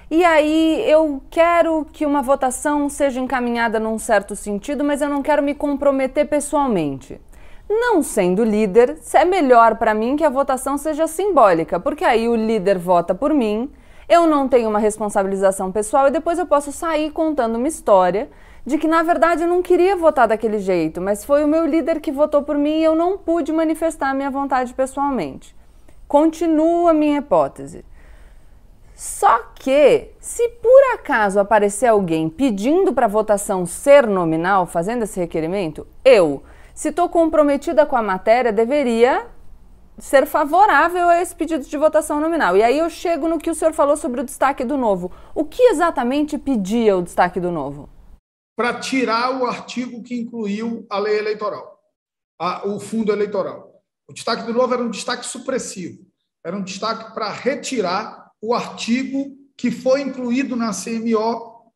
e 0.09 0.25
aí 0.25 0.83
eu 0.89 1.21
quero 1.29 1.85
que 1.93 2.05
uma 2.05 2.21
votação 2.21 2.89
seja 2.89 3.19
encaminhada 3.19 3.79
num 3.79 3.99
certo 3.99 4.35
sentido, 4.35 4.83
mas 4.83 5.01
eu 5.01 5.07
não 5.07 5.21
quero 5.21 5.43
me 5.43 5.53
comprometer 5.53 6.27
pessoalmente. 6.27 7.21
Não 7.73 8.03
sendo 8.03 8.43
líder, 8.43 8.97
é 9.13 9.23
melhor 9.23 9.75
para 9.75 9.93
mim 9.93 10.17
que 10.17 10.25
a 10.25 10.29
votação 10.29 10.77
seja 10.77 11.07
simbólica, 11.07 11.79
porque 11.79 12.03
aí 12.03 12.27
o 12.27 12.35
líder 12.35 12.77
vota 12.77 13.15
por 13.15 13.33
mim, 13.33 13.71
eu 14.09 14.27
não 14.27 14.45
tenho 14.49 14.67
uma 14.67 14.77
responsabilização 14.77 15.71
pessoal 15.71 16.09
e 16.09 16.11
depois 16.11 16.37
eu 16.37 16.45
posso 16.45 16.69
sair 16.73 17.11
contando 17.11 17.55
uma 17.55 17.69
história 17.69 18.29
de 18.65 18.77
que 18.77 18.89
na 18.89 19.03
verdade 19.03 19.43
eu 19.43 19.47
não 19.47 19.61
queria 19.61 19.95
votar 19.95 20.27
daquele 20.27 20.59
jeito, 20.59 20.99
mas 20.99 21.23
foi 21.23 21.45
o 21.45 21.47
meu 21.47 21.65
líder 21.65 22.01
que 22.01 22.11
votou 22.11 22.43
por 22.43 22.57
mim 22.57 22.79
e 22.79 22.83
eu 22.83 22.93
não 22.93 23.17
pude 23.17 23.53
manifestar 23.53 24.09
a 24.09 24.13
minha 24.13 24.29
vontade 24.29 24.73
pessoalmente. 24.73 25.55
Continua 26.09 26.91
a 26.91 26.93
minha 26.93 27.19
hipótese. 27.19 27.85
Só 28.93 29.45
que, 29.55 30.09
se 30.19 30.45
por 30.61 30.93
acaso 30.93 31.39
aparecer 31.39 31.87
alguém 31.87 32.27
pedindo 32.27 32.91
para 32.91 33.05
a 33.05 33.09
votação 33.09 33.65
ser 33.65 34.05
nominal, 34.05 34.65
fazendo 34.65 35.03
esse 35.03 35.21
requerimento, 35.21 35.87
eu, 36.03 36.43
se 36.73 36.89
estou 36.89 37.09
comprometida 37.09 37.85
com 37.85 37.95
a 37.95 38.01
matéria, 38.01 38.51
deveria 38.51 39.27
ser 39.97 40.25
favorável 40.25 41.09
a 41.09 41.21
esse 41.21 41.35
pedido 41.35 41.63
de 41.63 41.77
votação 41.77 42.19
nominal. 42.19 42.57
E 42.57 42.63
aí 42.63 42.77
eu 42.79 42.89
chego 42.89 43.27
no 43.27 43.37
que 43.37 43.49
o 43.49 43.55
senhor 43.55 43.73
falou 43.73 43.95
sobre 43.95 44.21
o 44.21 44.23
destaque 44.23 44.63
do 44.63 44.77
novo. 44.77 45.11
O 45.35 45.45
que 45.45 45.61
exatamente 45.63 46.37
pedia 46.37 46.97
o 46.97 47.01
destaque 47.01 47.39
do 47.39 47.51
novo? 47.51 47.89
Para 48.55 48.79
tirar 48.79 49.39
o 49.39 49.45
artigo 49.45 50.01
que 50.01 50.15
incluiu 50.15 50.85
a 50.89 50.97
lei 50.99 51.17
eleitoral, 51.19 51.79
a, 52.39 52.67
o 52.67 52.79
fundo 52.79 53.11
eleitoral. 53.11 53.71
O 54.09 54.13
destaque 54.13 54.43
do 54.43 54.53
novo 54.53 54.73
era 54.73 54.83
um 54.83 54.89
destaque 54.89 55.25
supressivo, 55.25 56.05
era 56.43 56.55
um 56.55 56.63
destaque 56.63 57.13
para 57.13 57.29
retirar 57.29 58.31
o 58.41 58.53
artigo 58.53 59.37
que 59.55 59.69
foi 59.69 60.01
incluído 60.01 60.55
na 60.55 60.71
CMO 60.71 61.71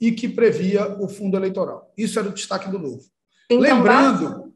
e 0.00 0.12
que 0.12 0.28
previa 0.28 0.96
o 1.00 1.08
fundo 1.08 1.36
eleitoral. 1.36 1.92
Isso 1.96 2.18
era 2.18 2.28
o 2.28 2.32
destaque 2.32 2.70
do 2.70 2.78
novo. 2.78 3.02
Então, 3.46 3.60
Lembrando 3.60 4.54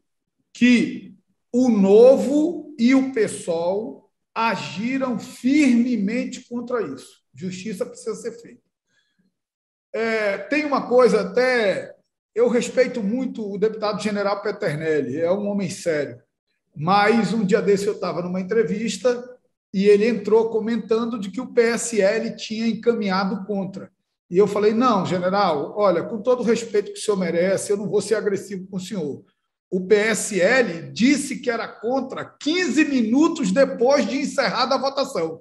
que 0.53 1.15
o 1.53 1.69
novo 1.69 2.75
e 2.79 2.95
o 2.95 3.13
PSOL 3.13 4.11
agiram 4.35 5.19
firmemente 5.19 6.47
contra 6.49 6.83
isso. 6.83 7.21
Justiça 7.35 7.87
precisa 7.87 8.15
ser 8.15 8.33
feita. 8.41 8.63
É, 9.93 10.39
tem 10.39 10.65
uma 10.65 10.89
coisa 10.89 11.23
até. 11.23 11.95
Eu 12.35 12.49
respeito 12.49 13.03
muito 13.03 13.53
o 13.53 13.59
deputado 13.59 14.01
general 14.01 14.41
Peternelli, 14.41 15.21
é 15.21 15.31
um 15.31 15.49
homem 15.49 15.69
sério. 15.69 16.21
Mas 16.75 17.33
um 17.33 17.45
dia 17.45 17.61
desse 17.61 17.87
eu 17.87 17.95
estava 17.95 18.23
numa 18.23 18.41
entrevista 18.41 19.39
e 19.75 19.87
ele 19.87 20.07
entrou 20.07 20.49
comentando 20.51 21.19
de 21.19 21.31
que 21.31 21.41
o 21.41 21.53
PSL 21.53 22.37
tinha 22.37 22.67
encaminhado 22.67 23.45
contra. 23.45 23.91
E 24.31 24.39
eu 24.39 24.47
falei: 24.47 24.73
não, 24.73 25.05
general, 25.05 25.75
olha, 25.77 26.03
com 26.05 26.23
todo 26.23 26.41
o 26.41 26.45
respeito 26.45 26.93
que 26.93 26.99
o 26.99 27.03
senhor 27.03 27.17
merece, 27.17 27.73
eu 27.73 27.77
não 27.77 27.89
vou 27.89 28.01
ser 28.01 28.15
agressivo 28.15 28.67
com 28.69 28.77
o 28.77 28.81
senhor. 28.81 29.25
O 29.71 29.87
PSL 29.87 30.91
disse 30.93 31.37
que 31.41 31.51
era 31.51 31.67
contra 31.67 32.25
15 32.25 32.85
minutos 32.85 33.51
depois 33.51 34.07
de 34.07 34.19
encerrada 34.19 34.75
a 34.75 34.79
votação. 34.79 35.41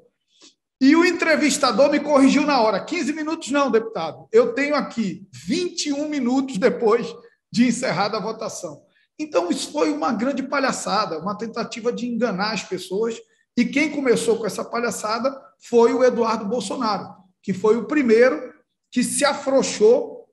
E 0.82 0.96
o 0.96 1.04
entrevistador 1.06 1.92
me 1.92 2.00
corrigiu 2.00 2.46
na 2.46 2.62
hora: 2.62 2.84
15 2.84 3.14
minutos 3.14 3.52
não, 3.52 3.70
deputado. 3.70 4.28
Eu 4.32 4.54
tenho 4.54 4.76
aqui 4.76 5.28
21 5.34 6.08
minutos 6.10 6.58
depois 6.58 7.08
de 7.52 7.68
encerrada 7.68 8.18
a 8.18 8.22
votação. 8.22 8.82
Então, 9.18 9.52
isso 9.52 9.72
foi 9.72 9.92
uma 9.92 10.14
grande 10.14 10.42
palhaçada, 10.44 11.20
uma 11.20 11.38
tentativa 11.38 11.92
de 11.92 12.08
enganar 12.08 12.54
as 12.54 12.64
pessoas 12.64 13.20
e 13.58 13.66
quem 13.66 13.92
começou 13.92 14.38
com 14.38 14.46
essa 14.46 14.64
palhaçada 14.64 15.38
foi 15.60 15.94
o 15.94 16.02
Eduardo 16.02 16.46
Bolsonaro, 16.46 17.14
que 17.44 17.52
foi 17.52 17.76
o 17.76 17.84
primeiro 17.84 18.49
que 18.92 19.04
se 19.04 19.24
afrouxou 19.26 20.28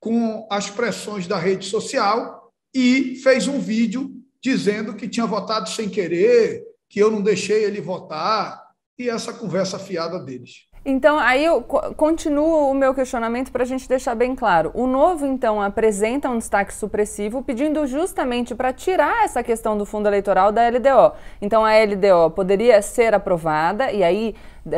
com 0.00 0.46
as 0.50 0.70
pressões 0.70 1.26
da 1.26 1.38
rede 1.38 1.66
social 1.66 2.52
e 2.74 3.16
fez 3.16 3.48
um 3.48 3.58
vídeo 3.58 4.10
dizendo 4.40 4.94
que 4.94 5.08
tinha 5.08 5.26
votado 5.26 5.68
sem 5.68 5.88
querer, 5.88 6.64
que 6.88 7.00
eu 7.00 7.10
não 7.10 7.20
deixei 7.20 7.64
ele 7.64 7.80
votar, 7.80 8.68
e 8.98 9.08
essa 9.08 9.32
conversa 9.32 9.78
fiada 9.78 10.18
deles. 10.18 10.68
Então, 10.84 11.18
aí 11.18 11.44
eu 11.44 11.60
continuo 11.60 12.70
o 12.70 12.74
meu 12.74 12.94
questionamento 12.94 13.52
para 13.52 13.62
a 13.62 13.66
gente 13.66 13.88
deixar 13.88 14.14
bem 14.14 14.34
claro. 14.34 14.70
O 14.74 14.86
novo, 14.86 15.26
então, 15.26 15.60
apresenta 15.60 16.30
um 16.30 16.38
destaque 16.38 16.72
supressivo, 16.72 17.42
pedindo 17.42 17.86
justamente 17.86 18.54
para 18.54 18.72
tirar 18.72 19.24
essa 19.24 19.42
questão 19.42 19.76
do 19.76 19.84
fundo 19.84 20.08
eleitoral 20.08 20.50
da 20.50 20.66
LDO. 20.68 21.14
Então, 21.42 21.64
a 21.64 21.72
LDO 21.72 22.30
poderia 22.34 22.80
ser 22.80 23.12
aprovada 23.12 23.92
e 23.92 24.02
aí 24.02 24.34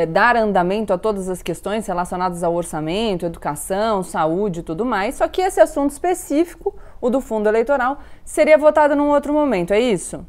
dar 0.07 0.35
andamento 0.35 0.93
a 0.93 0.97
todas 0.97 1.29
as 1.29 1.41
questões 1.41 1.85
relacionadas 1.85 2.43
ao 2.43 2.53
orçamento, 2.53 3.25
educação, 3.25 4.03
saúde 4.03 4.61
e 4.61 4.63
tudo 4.63 4.85
mais. 4.85 5.15
Só 5.15 5.27
que 5.27 5.41
esse 5.41 5.59
assunto 5.59 5.91
específico, 5.91 6.75
o 6.99 7.09
do 7.09 7.21
fundo 7.21 7.47
eleitoral, 7.47 7.99
seria 8.23 8.57
votado 8.57 8.95
num 8.95 9.09
outro 9.09 9.33
momento, 9.33 9.73
é 9.73 9.79
isso? 9.79 10.25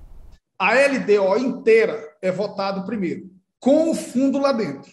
A 0.59 0.75
LDO 0.75 1.39
inteira 1.39 2.01
é 2.21 2.31
votado 2.31 2.85
primeiro, 2.85 3.31
com 3.59 3.91
o 3.91 3.95
fundo 3.95 4.39
lá 4.39 4.53
dentro. 4.53 4.93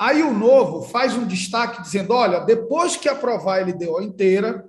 Aí 0.00 0.22
o 0.22 0.32
novo 0.32 0.82
faz 0.82 1.14
um 1.14 1.26
destaque 1.26 1.82
dizendo: 1.82 2.14
olha, 2.14 2.40
depois 2.40 2.96
que 2.96 3.08
aprovar 3.08 3.58
a 3.58 3.64
LDO 3.64 4.00
inteira, 4.00 4.68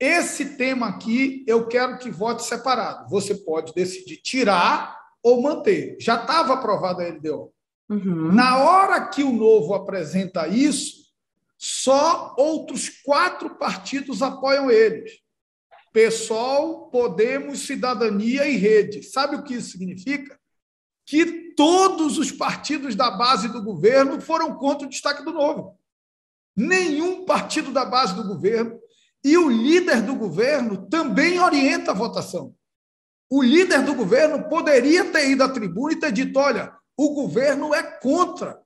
esse 0.00 0.56
tema 0.56 0.88
aqui 0.88 1.44
eu 1.46 1.66
quero 1.66 1.98
que 1.98 2.10
vote 2.10 2.42
separado. 2.42 3.08
Você 3.10 3.34
pode 3.34 3.74
decidir 3.74 4.16
tirar 4.16 4.98
ou 5.22 5.42
manter. 5.42 5.96
Já 6.00 6.20
estava 6.20 6.54
aprovada 6.54 7.02
a 7.02 7.08
LDO. 7.08 7.52
Uhum. 7.88 8.32
Na 8.32 8.58
hora 8.58 9.08
que 9.08 9.22
o 9.22 9.32
novo 9.32 9.74
apresenta 9.74 10.48
isso, 10.48 11.04
só 11.58 12.34
outros 12.38 12.88
quatro 13.02 13.56
partidos 13.56 14.22
apoiam 14.22 14.70
eles. 14.70 15.22
PSOL, 15.92 16.90
Podemos, 16.90 17.66
Cidadania 17.66 18.46
e 18.48 18.56
Rede. 18.56 19.02
Sabe 19.02 19.36
o 19.36 19.44
que 19.44 19.54
isso 19.54 19.72
significa? 19.72 20.38
que 21.06 21.52
todos 21.54 22.18
os 22.18 22.32
partidos 22.32 22.94
da 22.94 23.10
base 23.10 23.48
do 23.48 23.62
governo 23.62 24.20
foram 24.20 24.56
contra 24.56 24.86
o 24.86 24.90
destaque 24.90 25.22
do 25.22 25.32
novo. 25.32 25.78
Nenhum 26.56 27.24
partido 27.24 27.72
da 27.72 27.84
base 27.84 28.14
do 28.14 28.26
governo 28.26 28.78
e 29.22 29.36
o 29.36 29.48
líder 29.48 30.02
do 30.02 30.14
governo 30.14 30.88
também 30.88 31.40
orienta 31.40 31.90
a 31.90 31.94
votação. 31.94 32.54
O 33.30 33.42
líder 33.42 33.82
do 33.82 33.94
governo 33.94 34.48
poderia 34.48 35.10
ter 35.10 35.30
ido 35.30 35.42
à 35.42 35.48
tribuna 35.48 35.92
e 35.92 35.98
ter 35.98 36.12
dito: 36.12 36.38
olha, 36.38 36.72
o 36.96 37.10
governo 37.10 37.74
é 37.74 37.82
contra 37.82 38.62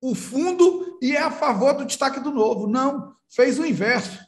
o 0.00 0.14
fundo 0.14 0.98
e 1.00 1.16
é 1.16 1.20
a 1.20 1.30
favor 1.30 1.74
do 1.74 1.84
destaque 1.84 2.20
do 2.20 2.30
novo. 2.30 2.66
Não, 2.66 3.14
fez 3.28 3.58
o 3.58 3.66
inverso. 3.66 4.18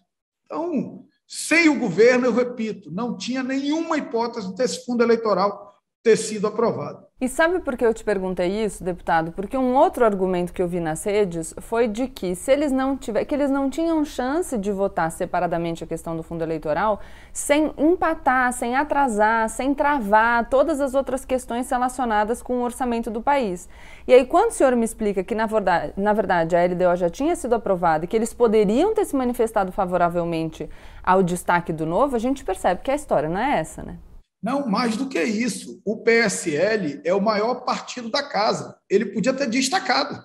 Então, 0.44 1.04
sem 1.26 1.68
o 1.68 1.78
governo, 1.78 2.26
eu 2.26 2.32
repito, 2.32 2.90
não 2.90 3.16
tinha 3.16 3.42
nenhuma 3.42 3.98
hipótese 3.98 4.54
desse 4.54 4.84
fundo 4.84 5.02
eleitoral 5.02 5.73
ter 6.04 6.16
sido 6.18 6.46
aprovado. 6.46 7.06
E 7.18 7.26
sabe 7.26 7.60
por 7.60 7.78
que 7.78 7.86
eu 7.86 7.94
te 7.94 8.04
perguntei 8.04 8.62
isso, 8.62 8.84
deputado? 8.84 9.32
Porque 9.32 9.56
um 9.56 9.74
outro 9.74 10.04
argumento 10.04 10.52
que 10.52 10.60
eu 10.60 10.68
vi 10.68 10.78
nas 10.78 11.02
redes 11.02 11.54
foi 11.60 11.88
de 11.88 12.06
que 12.08 12.34
se 12.34 12.52
eles 12.52 12.70
não 12.70 12.94
tiver, 12.94 13.24
que 13.24 13.34
eles 13.34 13.50
não 13.50 13.70
tinham 13.70 14.04
chance 14.04 14.58
de 14.58 14.70
votar 14.70 15.10
separadamente 15.10 15.82
a 15.82 15.86
questão 15.86 16.14
do 16.14 16.22
fundo 16.22 16.44
eleitoral 16.44 17.00
sem 17.32 17.72
empatar, 17.78 18.52
sem 18.52 18.76
atrasar, 18.76 19.48
sem 19.48 19.72
travar 19.72 20.50
todas 20.50 20.78
as 20.78 20.94
outras 20.94 21.24
questões 21.24 21.70
relacionadas 21.70 22.42
com 22.42 22.58
o 22.58 22.62
orçamento 22.62 23.10
do 23.10 23.22
país. 23.22 23.66
E 24.06 24.12
aí 24.12 24.26
quando 24.26 24.50
o 24.50 24.52
senhor 24.54 24.76
me 24.76 24.84
explica 24.84 25.24
que 25.24 25.34
na 25.34 25.46
verdade, 25.46 25.94
na 25.96 26.12
verdade 26.12 26.54
a 26.54 26.62
LDO 26.66 26.96
já 26.96 27.08
tinha 27.08 27.34
sido 27.34 27.54
aprovada 27.54 28.04
e 28.04 28.08
que 28.08 28.16
eles 28.16 28.34
poderiam 28.34 28.92
ter 28.92 29.06
se 29.06 29.16
manifestado 29.16 29.72
favoravelmente 29.72 30.68
ao 31.02 31.22
destaque 31.22 31.72
do 31.72 31.86
novo, 31.86 32.14
a 32.14 32.18
gente 32.18 32.44
percebe 32.44 32.82
que 32.82 32.90
a 32.90 32.94
história 32.94 33.30
não 33.30 33.40
é 33.40 33.60
essa, 33.60 33.82
né? 33.82 33.96
Não, 34.44 34.66
mais 34.66 34.94
do 34.94 35.08
que 35.08 35.22
isso. 35.22 35.80
O 35.86 35.96
PSL 36.02 37.00
é 37.02 37.14
o 37.14 37.20
maior 37.20 37.64
partido 37.64 38.10
da 38.10 38.22
casa. 38.22 38.78
Ele 38.90 39.06
podia 39.06 39.32
ter 39.32 39.48
destacado. 39.48 40.22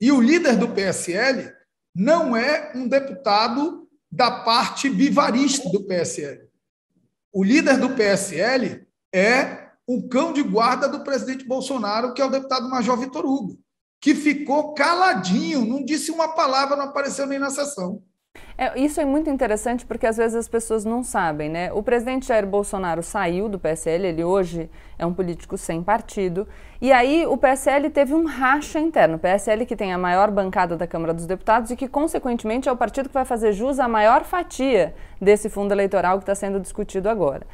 E 0.00 0.10
o 0.10 0.20
líder 0.20 0.56
do 0.56 0.70
PSL 0.70 1.52
não 1.94 2.36
é 2.36 2.72
um 2.74 2.88
deputado 2.88 3.88
da 4.10 4.32
parte 4.42 4.88
vivarista 4.88 5.70
do 5.70 5.84
PSL. 5.84 6.50
O 7.32 7.44
líder 7.44 7.78
do 7.78 7.90
PSL 7.90 8.84
é 9.14 9.68
o 9.86 10.08
cão 10.08 10.32
de 10.32 10.42
guarda 10.42 10.88
do 10.88 11.04
presidente 11.04 11.44
Bolsonaro, 11.44 12.12
que 12.12 12.20
é 12.20 12.24
o 12.24 12.30
deputado 12.30 12.68
Major 12.68 12.98
Vitor 12.98 13.24
Hugo, 13.24 13.60
que 14.00 14.12
ficou 14.12 14.74
caladinho, 14.74 15.64
não 15.64 15.84
disse 15.84 16.10
uma 16.10 16.34
palavra, 16.34 16.74
não 16.74 16.86
apareceu 16.86 17.26
nem 17.26 17.38
na 17.38 17.50
sessão. 17.50 18.02
É, 18.56 18.78
isso 18.78 19.00
é 19.00 19.04
muito 19.04 19.28
interessante 19.28 19.84
porque 19.84 20.06
às 20.06 20.16
vezes 20.16 20.36
as 20.36 20.46
pessoas 20.46 20.84
não 20.84 21.02
sabem, 21.02 21.48
né? 21.48 21.72
O 21.72 21.82
presidente 21.82 22.28
Jair 22.28 22.46
Bolsonaro 22.46 23.02
saiu 23.02 23.48
do 23.48 23.58
PSL, 23.58 24.06
ele 24.06 24.22
hoje 24.22 24.70
é 24.98 25.04
um 25.04 25.12
político 25.12 25.56
sem 25.56 25.82
partido, 25.82 26.46
e 26.80 26.92
aí 26.92 27.26
o 27.26 27.36
PSL 27.36 27.90
teve 27.90 28.14
um 28.14 28.26
racha 28.26 28.78
interno. 28.78 29.16
O 29.16 29.18
PSL 29.18 29.66
que 29.66 29.74
tem 29.74 29.92
a 29.92 29.98
maior 29.98 30.30
bancada 30.30 30.76
da 30.76 30.86
Câmara 30.86 31.12
dos 31.12 31.26
Deputados 31.26 31.70
e 31.70 31.76
que, 31.76 31.88
consequentemente, 31.88 32.68
é 32.68 32.72
o 32.72 32.76
partido 32.76 33.08
que 33.08 33.14
vai 33.14 33.24
fazer 33.24 33.52
jus 33.52 33.80
à 33.80 33.88
maior 33.88 34.22
fatia 34.22 34.94
desse 35.20 35.48
fundo 35.48 35.72
eleitoral 35.72 36.18
que 36.18 36.22
está 36.22 36.34
sendo 36.34 36.60
discutido 36.60 37.08
agora. 37.08 37.46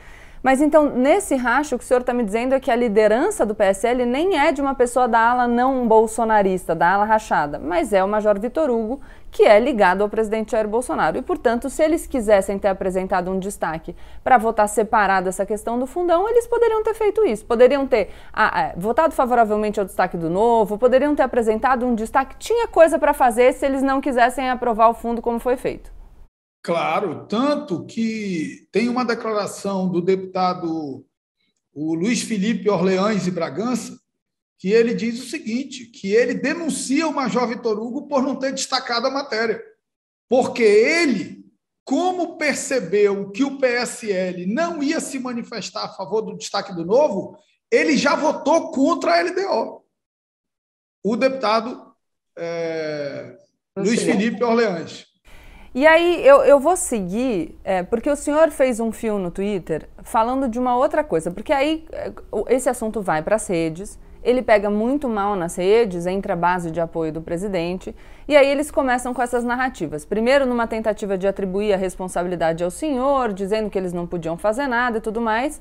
Mas 0.43 0.61
então, 0.61 0.91
nesse 0.91 1.35
racho, 1.35 1.75
o 1.75 1.79
que 1.79 1.85
o 1.85 1.87
senhor 1.87 2.01
está 2.01 2.13
me 2.13 2.23
dizendo 2.23 2.55
é 2.55 2.61
que 2.61 2.71
a 2.71 2.77
liderança 2.77 3.45
do 3.45 3.55
PSL 3.55 4.05
nem 4.05 4.39
é 4.39 4.53
de 4.53 4.61
uma 4.61 4.75
pessoa 4.75 5.09
da 5.09 5.19
ala 5.19 5.49
não 5.49 5.89
bolsonarista, 5.89 6.75
da 6.75 6.93
ala 6.93 7.05
rachada, 7.05 7.59
mas 7.59 7.93
é 7.93 8.05
o 8.05 8.09
Major 8.09 8.39
Vitor 8.39 8.71
Hugo, 8.71 9.01
que 9.37 9.43
é 9.43 9.61
ligado 9.61 10.01
ao 10.01 10.09
presidente 10.09 10.53
Jair 10.53 10.67
Bolsonaro. 10.67 11.19
E, 11.19 11.21
portanto, 11.21 11.69
se 11.69 11.83
eles 11.83 12.07
quisessem 12.07 12.59
ter 12.59 12.69
apresentado 12.69 13.31
um 13.31 13.39
destaque 13.39 13.95
para 14.25 14.39
votar 14.39 14.67
separado 14.67 15.29
essa 15.29 15.45
questão 15.45 15.79
do 15.79 15.87
fundão, 15.87 16.27
eles 16.27 16.47
poderiam 16.47 16.83
ter 16.83 16.95
feito 16.95 17.23
isso. 17.23 17.45
Poderiam 17.45 17.87
ter 17.87 18.09
ah, 18.33 18.73
votado 18.79 19.13
favoravelmente 19.13 19.79
ao 19.79 19.85
destaque 19.85 20.17
do 20.17 20.31
novo, 20.31 20.79
poderiam 20.79 21.15
ter 21.15 21.23
apresentado 21.23 21.85
um 21.85 21.95
destaque. 21.95 22.35
Tinha 22.39 22.67
coisa 22.67 22.99
para 22.99 23.13
fazer 23.13 23.53
se 23.53 23.67
eles 23.67 23.83
não 23.83 24.01
quisessem 24.01 24.49
aprovar 24.49 24.89
o 24.89 24.95
fundo 24.95 25.21
como 25.21 25.39
foi 25.39 25.59
feito. 25.59 25.93
Claro, 26.63 27.27
tanto 27.29 27.85
que 27.85 28.67
tem 28.73 28.89
uma 28.89 29.05
declaração 29.05 29.87
do 29.87 30.01
deputado 30.01 31.05
o 31.75 31.95
Luiz 31.95 32.23
Felipe 32.23 32.71
Orleães 32.71 33.27
e 33.27 33.31
Bragança, 33.31 34.01
que 34.59 34.73
ele 34.73 34.95
diz 34.95 35.23
o 35.23 35.29
seguinte, 35.29 35.87
que 35.87 36.13
ele 36.13 36.35
denuncia 36.35 37.07
o 37.07 37.15
Major 37.15 37.47
Vitor 37.47 37.79
Hugo 37.79 38.09
por 38.09 38.23
não 38.23 38.37
ter 38.37 38.53
destacado 38.53 39.07
a 39.07 39.11
matéria. 39.11 39.63
Porque 40.29 40.63
ele, 40.63 41.45
como 41.85 42.37
percebeu 42.39 43.31
que 43.31 43.45
o 43.45 43.59
PSL 43.59 44.47
não 44.47 44.83
ia 44.83 44.99
se 45.01 45.19
manifestar 45.19 45.85
a 45.85 45.93
favor 45.93 46.23
do 46.23 46.37
destaque 46.37 46.75
do 46.75 46.85
novo, 46.85 47.39
ele 47.71 47.97
já 47.97 48.17
votou 48.17 48.71
contra 48.71 49.19
a 49.19 49.23
LDO. 49.23 49.85
O 51.05 51.17
deputado 51.17 51.95
é, 52.37 53.37
Luiz 53.77 54.03
Felipe 54.03 54.43
Orleães. 54.43 55.07
E 55.75 55.87
aí 55.87 56.27
eu, 56.27 56.43
eu 56.43 56.59
vou 56.59 56.75
seguir, 56.75 57.59
é, 57.63 57.83
porque 57.83 58.09
o 58.09 58.17
senhor 58.17 58.51
fez 58.51 58.81
um 58.81 58.91
fio 58.91 59.19
no 59.19 59.31
Twitter 59.31 59.91
falando 60.03 60.49
de 60.49 60.59
uma 60.59 60.75
outra 60.75 61.05
coisa, 61.05 61.31
porque 61.31 61.53
aí 61.53 61.87
é, 61.93 62.11
esse 62.49 62.67
assunto 62.67 63.03
vai 63.03 63.23
para 63.23 63.37
as 63.37 63.47
redes, 63.47 63.99
ele 64.27 64.43
pega 64.43 64.69
muito 64.69 65.09
mal 65.09 65.37
nas 65.37 65.57
redes, 65.57 66.05
entre 66.05 66.33
a 66.33 66.37
base 66.37 66.71
de 66.71 66.81
apoio 66.81 67.13
do 67.13 67.23
presidente, 67.23 67.95
e 68.27 68.37
aí 68.37 68.47
eles 68.47 68.71
começam 68.71 69.15
com 69.15 69.23
essas 69.23 69.45
narrativas. 69.45 70.05
Primeiro, 70.05 70.45
numa 70.45 70.67
tentativa 70.67 71.17
de 71.17 71.29
atribuir 71.29 71.73
a 71.73 71.77
responsabilidade 71.77 72.65
ao 72.65 72.71
senhor, 72.71 73.33
dizendo 73.33 73.71
que 73.71 73.79
eles 73.79 73.93
não 73.93 74.07
podiam 74.07 74.37
fazer 74.37 74.67
nada 74.67 74.99
e 74.99 75.01
tudo 75.01 75.21
mais. 75.21 75.61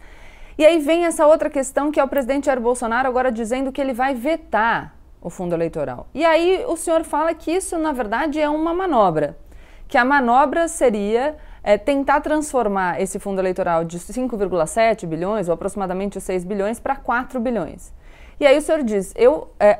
E 0.57 0.65
aí 0.65 0.79
vem 0.79 1.05
essa 1.05 1.27
outra 1.27 1.49
questão 1.49 1.91
que 1.91 1.99
é 1.99 2.03
o 2.03 2.07
presidente 2.07 2.47
Jair 2.47 2.59
Bolsonaro 2.59 3.07
agora 3.07 3.31
dizendo 3.31 3.71
que 3.71 3.79
ele 3.79 3.93
vai 3.93 4.15
vetar 4.15 4.95
o 5.21 5.29
fundo 5.29 5.53
eleitoral. 5.53 6.07
E 6.13 6.25
aí 6.25 6.65
o 6.67 6.75
senhor 6.75 7.03
fala 7.03 7.33
que 7.33 7.51
isso, 7.51 7.77
na 7.77 7.91
verdade, 7.91 8.41
é 8.41 8.49
uma 8.49 8.73
manobra 8.73 9.37
que 9.87 9.97
a 9.97 10.05
manobra 10.05 10.67
seria 10.67 11.35
é, 11.63 11.77
tentar 11.77 12.21
transformar 12.21 13.01
esse 13.01 13.19
fundo 13.19 13.39
eleitoral 13.39 13.83
de 13.83 13.99
5,7 13.99 15.05
bilhões, 15.05 15.47
ou 15.47 15.53
aproximadamente 15.53 16.19
6 16.19 16.43
bilhões, 16.43 16.79
para 16.79 16.95
4 16.95 17.39
bilhões. 17.39 17.93
E 18.37 18.45
aí 18.45 18.57
o 18.57 18.61
senhor 18.61 18.83
diz, 18.83 19.13
eu 19.15 19.49
é, 19.57 19.77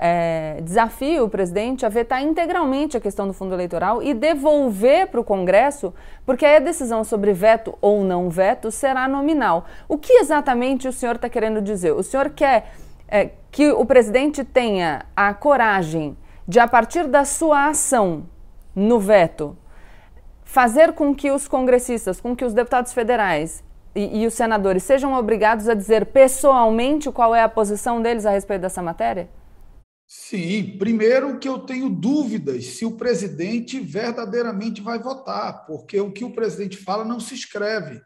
é, 0.57 0.61
desafio 0.61 1.25
o 1.25 1.29
presidente 1.29 1.85
a 1.85 1.89
vetar 1.89 2.23
integralmente 2.23 2.95
a 2.95 3.01
questão 3.01 3.27
do 3.27 3.33
fundo 3.33 3.53
eleitoral 3.53 4.01
e 4.01 4.13
devolver 4.13 5.07
para 5.07 5.19
o 5.19 5.25
Congresso, 5.25 5.93
porque 6.25 6.45
aí 6.45 6.55
a 6.55 6.59
decisão 6.59 7.03
sobre 7.03 7.33
veto 7.33 7.77
ou 7.81 8.03
não 8.03 8.29
veto 8.29 8.71
será 8.71 9.09
nominal. 9.09 9.65
O 9.89 9.97
que 9.97 10.13
exatamente 10.13 10.87
o 10.87 10.93
senhor 10.93 11.15
está 11.15 11.27
querendo 11.27 11.61
dizer? 11.61 11.91
O 11.91 12.01
senhor 12.01 12.29
quer 12.29 12.71
é, 13.09 13.31
que 13.51 13.71
o 13.71 13.85
presidente 13.85 14.45
tenha 14.45 15.05
a 15.13 15.33
coragem 15.33 16.15
de, 16.47 16.57
a 16.57 16.67
partir 16.67 17.07
da 17.07 17.25
sua 17.25 17.67
ação 17.67 18.23
no 18.73 18.99
veto, 18.99 19.57
fazer 20.45 20.93
com 20.93 21.13
que 21.13 21.29
os 21.29 21.45
congressistas, 21.45 22.21
com 22.21 22.33
que 22.33 22.45
os 22.45 22.53
deputados 22.53 22.93
federais 22.93 23.64
e, 23.95 24.21
e, 24.21 24.27
os 24.27 24.33
senadores 24.33 24.83
sejam 24.83 25.13
obrigados 25.13 25.69
a 25.69 25.73
dizer 25.73 26.07
pessoalmente 26.07 27.09
qual 27.11 27.33
é 27.33 27.41
a 27.41 27.49
posição 27.49 28.01
deles 28.01 28.25
a 28.25 28.31
respeito 28.31 28.61
dessa 28.61 28.81
matéria? 28.81 29.29
Sim, 30.07 30.75
primeiro 30.77 31.39
que 31.39 31.49
eu 31.49 31.59
tenho 31.59 31.89
dúvidas 31.89 32.65
se 32.65 32.85
o 32.85 32.91
presidente 32.91 33.79
verdadeiramente 33.79 34.81
vai 34.81 34.99
votar, 34.99 35.65
porque 35.65 35.99
o 35.99 36.11
que 36.11 36.23
o 36.23 36.31
presidente 36.31 36.77
fala 36.77 37.03
não 37.03 37.19
se 37.19 37.33
escreve. 37.33 37.99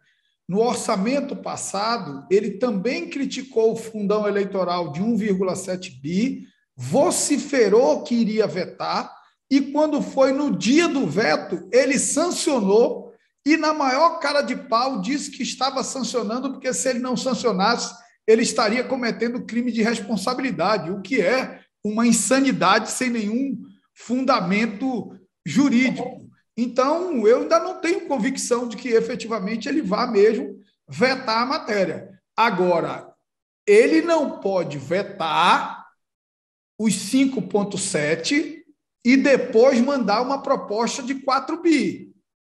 No 0.47 0.61
orçamento 0.61 1.35
passado, 1.35 2.25
ele 2.31 2.51
também 2.51 3.09
criticou 3.09 3.73
o 3.73 3.75
fundão 3.75 4.27
eleitoral 4.27 4.91
de 4.91 5.01
1,7 5.01 6.01
bi, 6.01 6.43
vociferou 6.75 8.03
que 8.03 8.15
iria 8.15 8.47
vetar, 8.47 9.13
e 9.51 9.59
quando 9.59 10.01
foi 10.01 10.31
no 10.31 10.55
dia 10.55 10.87
do 10.87 11.05
veto, 11.05 11.67
ele 11.71 11.99
sancionou 11.99 13.08
e, 13.53 13.57
na 13.57 13.73
maior 13.73 14.19
cara 14.19 14.41
de 14.41 14.55
pau, 14.55 15.01
disse 15.01 15.31
que 15.31 15.43
estava 15.43 15.83
sancionando, 15.83 16.51
porque 16.51 16.73
se 16.73 16.89
ele 16.89 16.99
não 16.99 17.17
sancionasse, 17.17 17.93
ele 18.27 18.43
estaria 18.43 18.83
cometendo 18.83 19.45
crime 19.45 19.71
de 19.71 19.81
responsabilidade, 19.81 20.91
o 20.91 21.01
que 21.01 21.19
é 21.19 21.61
uma 21.83 22.05
insanidade 22.05 22.91
sem 22.91 23.09
nenhum 23.09 23.59
fundamento 23.93 25.17
jurídico. 25.45 26.29
Então, 26.55 27.25
eu 27.25 27.41
ainda 27.41 27.59
não 27.59 27.81
tenho 27.81 28.07
convicção 28.07 28.67
de 28.67 28.77
que 28.77 28.89
efetivamente 28.89 29.67
ele 29.67 29.81
vá 29.81 30.05
mesmo 30.05 30.59
vetar 30.87 31.41
a 31.41 31.45
matéria. 31.45 32.19
Agora, 32.35 33.11
ele 33.65 34.01
não 34.01 34.39
pode 34.39 34.77
vetar 34.77 35.87
os 36.77 36.93
5,7 36.93 38.59
e 39.03 39.17
depois 39.17 39.81
mandar 39.81 40.21
uma 40.21 40.41
proposta 40.41 41.01
de 41.01 41.15
4 41.15 41.61
bi. 41.61 42.08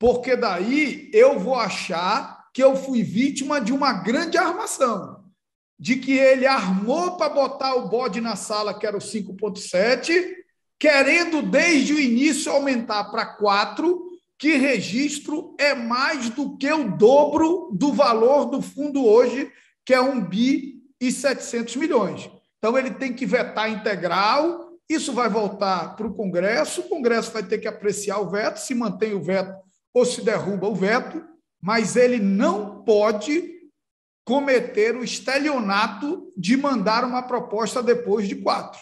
Porque 0.01 0.35
daí 0.35 1.11
eu 1.13 1.39
vou 1.39 1.55
achar 1.55 2.49
que 2.55 2.65
eu 2.65 2.75
fui 2.75 3.03
vítima 3.03 3.61
de 3.61 3.71
uma 3.71 3.93
grande 3.93 4.39
armação. 4.39 5.23
De 5.79 5.97
que 5.97 6.13
ele 6.13 6.47
armou 6.47 7.19
para 7.19 7.29
botar 7.29 7.75
o 7.75 7.89
bode 7.89 8.19
na 8.19 8.35
sala, 8.35 8.73
que 8.77 8.87
era 8.87 8.97
o 8.97 9.01
5,7, 9.01 10.35
querendo 10.79 11.43
desde 11.43 11.93
o 11.93 12.01
início 12.01 12.51
aumentar 12.51 13.05
para 13.11 13.27
4, 13.27 14.03
que 14.39 14.57
registro 14.57 15.55
é 15.59 15.75
mais 15.75 16.31
do 16.31 16.57
que 16.57 16.73
o 16.73 16.97
dobro 16.97 17.71
do 17.75 17.93
valor 17.93 18.47
do 18.47 18.63
fundo 18.63 19.05
hoje, 19.05 19.53
que 19.85 19.93
é 19.93 20.01
1 20.01 20.25
bi 20.25 20.83
e 20.99 21.13
700 21.13 21.77
milhões. 21.77 22.31
Então 22.57 22.77
ele 22.79 22.93
tem 22.93 23.13
que 23.13 23.27
vetar 23.27 23.71
integral 23.71 24.71
isso 24.91 25.13
vai 25.13 25.29
voltar 25.29 25.95
para 25.95 26.05
o 26.05 26.13
Congresso, 26.13 26.81
o 26.81 26.89
Congresso 26.89 27.31
vai 27.31 27.45
ter 27.45 27.59
que 27.59 27.69
apreciar 27.69 28.19
o 28.19 28.29
veto, 28.29 28.57
se 28.57 28.75
mantém 28.75 29.15
o 29.15 29.23
veto 29.23 29.55
ou 29.93 30.05
se 30.05 30.23
derruba 30.23 30.69
o 30.69 30.75
veto, 30.75 31.25
mas 31.61 31.97
ele 31.97 32.19
não 32.19 32.83
pode 32.83 33.61
cometer 34.25 34.97
o 34.97 35.05
estelionato 35.05 36.31
de 36.37 36.57
mandar 36.57 37.05
uma 37.05 37.23
proposta 37.23 37.83
depois 37.83 38.29
de 38.29 38.37
quatro. 38.37 38.81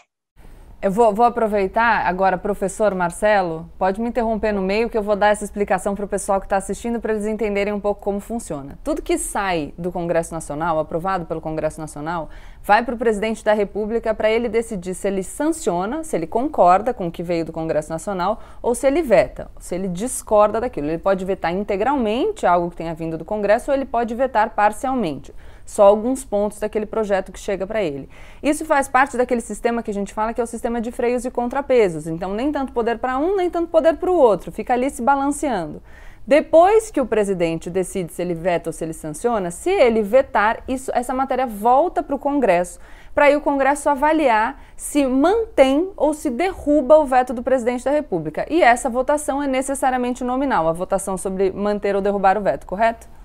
Eu 0.80 0.92
vou, 0.92 1.12
vou, 1.12 1.26
aproveitar 1.26 2.06
agora, 2.06 2.38
professor 2.38 2.94
Marcelo, 2.94 3.68
pode 3.76 4.00
me 4.00 4.10
interromper 4.10 4.52
no 4.52 4.62
meio 4.62 4.88
que 4.88 4.96
eu 4.96 5.02
vou 5.02 5.16
dar 5.16 5.30
essa 5.30 5.42
explicação 5.42 5.92
para 5.92 6.04
o 6.04 6.08
pessoal 6.08 6.38
que 6.38 6.46
está 6.46 6.56
assistindo 6.56 7.00
para 7.00 7.12
eles 7.12 7.26
entenderem 7.26 7.72
um 7.72 7.80
pouco 7.80 8.00
como 8.00 8.20
funciona. 8.20 8.78
Tudo 8.84 9.02
que 9.02 9.18
sai 9.18 9.74
do 9.76 9.90
Congresso 9.90 10.32
Nacional, 10.32 10.78
aprovado 10.78 11.26
pelo 11.26 11.40
Congresso 11.40 11.80
Nacional, 11.80 12.30
vai 12.62 12.84
para 12.84 12.94
o 12.94 12.98
presidente 12.98 13.44
da 13.44 13.54
República 13.54 14.14
para 14.14 14.30
ele 14.30 14.48
decidir 14.48 14.94
se 14.94 15.08
ele 15.08 15.24
sanciona, 15.24 16.04
se 16.04 16.14
ele 16.14 16.28
concorda 16.28 16.94
com 16.94 17.08
o 17.08 17.10
que 17.10 17.24
veio 17.24 17.44
do 17.44 17.52
Congresso 17.52 17.90
Nacional 17.90 18.40
ou 18.62 18.72
se 18.72 18.86
ele 18.86 19.02
veta, 19.02 19.50
se 19.58 19.74
ele 19.74 19.88
discorda 19.88 20.60
daquilo. 20.60 20.86
Ele 20.86 20.98
pode 20.98 21.24
vetar 21.24 21.52
integralmente 21.52 22.46
algo 22.46 22.70
que 22.70 22.76
tenha 22.76 22.94
vindo 22.94 23.18
do 23.18 23.24
Congresso 23.24 23.72
ou 23.72 23.76
ele 23.76 23.84
pode 23.84 24.14
vetar 24.14 24.50
parcialmente 24.50 25.34
só 25.68 25.84
alguns 25.84 26.24
pontos 26.24 26.58
daquele 26.58 26.86
projeto 26.86 27.30
que 27.30 27.38
chega 27.38 27.66
para 27.66 27.82
ele. 27.82 28.08
Isso 28.42 28.64
faz 28.64 28.88
parte 28.88 29.18
daquele 29.18 29.42
sistema 29.42 29.82
que 29.82 29.90
a 29.90 29.94
gente 29.94 30.14
fala 30.14 30.32
que 30.32 30.40
é 30.40 30.44
o 30.44 30.46
sistema 30.46 30.80
de 30.80 30.90
freios 30.90 31.26
e 31.26 31.30
contrapesos. 31.30 32.06
Então, 32.06 32.32
nem 32.32 32.50
tanto 32.50 32.72
poder 32.72 32.96
para 32.96 33.18
um, 33.18 33.36
nem 33.36 33.50
tanto 33.50 33.68
poder 33.68 33.98
para 33.98 34.10
o 34.10 34.14
outro, 34.14 34.50
fica 34.50 34.72
ali 34.72 34.88
se 34.88 35.02
balanceando. 35.02 35.82
Depois 36.26 36.90
que 36.90 37.02
o 37.02 37.06
presidente 37.06 37.68
decide 37.68 38.14
se 38.14 38.22
ele 38.22 38.32
veta 38.32 38.70
ou 38.70 38.72
se 38.72 38.82
ele 38.82 38.94
sanciona, 38.94 39.50
se 39.50 39.68
ele 39.68 40.02
vetar, 40.02 40.62
isso, 40.66 40.90
essa 40.94 41.12
matéria 41.12 41.46
volta 41.46 42.02
para 42.02 42.16
o 42.16 42.18
Congresso, 42.18 42.80
para 43.14 43.26
aí 43.26 43.36
o 43.36 43.40
Congresso 43.42 43.90
avaliar 43.90 44.58
se 44.74 45.06
mantém 45.06 45.90
ou 45.98 46.14
se 46.14 46.30
derruba 46.30 46.96
o 46.96 47.04
veto 47.04 47.34
do 47.34 47.42
presidente 47.42 47.84
da 47.84 47.90
República. 47.90 48.46
E 48.48 48.62
essa 48.62 48.88
votação 48.88 49.42
é 49.42 49.46
necessariamente 49.46 50.24
nominal, 50.24 50.66
a 50.66 50.72
votação 50.72 51.18
sobre 51.18 51.52
manter 51.52 51.94
ou 51.94 52.00
derrubar 52.00 52.38
o 52.38 52.40
veto, 52.40 52.66
correto? 52.66 53.17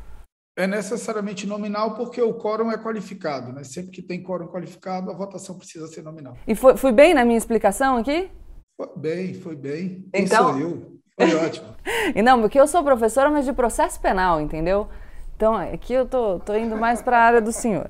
É 0.56 0.68
necessariamente 0.68 1.48
nominal 1.48 1.96
porque 1.96 2.22
o 2.22 2.34
quórum 2.34 2.72
é 2.72 2.78
qualificado, 2.78 3.52
né? 3.52 3.64
Sempre 3.64 3.92
que 3.92 4.02
tem 4.04 4.22
quórum 4.22 4.48
qualificado, 4.48 5.10
a 5.10 5.14
votação 5.14 5.58
precisa 5.58 5.88
ser 5.88 6.04
nominal. 6.04 6.38
E 6.48 6.54
foi, 6.54 6.78
fui 6.78 6.92
bem 6.92 7.14
na 7.14 7.26
minha 7.26 7.38
explicação 7.38 7.98
aqui? 7.98 8.30
Foi 8.78 8.90
bem, 8.96 9.34
foi 9.34 9.56
bem. 9.56 10.08
Então, 10.14 10.52
sou 10.52 10.60
eu. 10.60 11.00
Foi 11.20 11.36
ótimo. 11.44 11.68
e 12.16 12.22
não, 12.22 12.40
porque 12.40 12.60
eu 12.60 12.68
sou 12.68 12.84
professora, 12.84 13.32
mas 13.32 13.46
de 13.46 13.54
processo 13.54 14.00
penal, 14.00 14.40
entendeu? 14.40 14.88
Então, 15.36 15.56
aqui 15.56 15.94
eu 15.94 16.06
tô, 16.06 16.40
tô 16.40 16.56
indo 16.56 16.78
mais 16.78 17.02
para 17.02 17.18
a 17.18 17.22
área 17.22 17.42
do 17.42 17.52
senhor. 17.52 17.90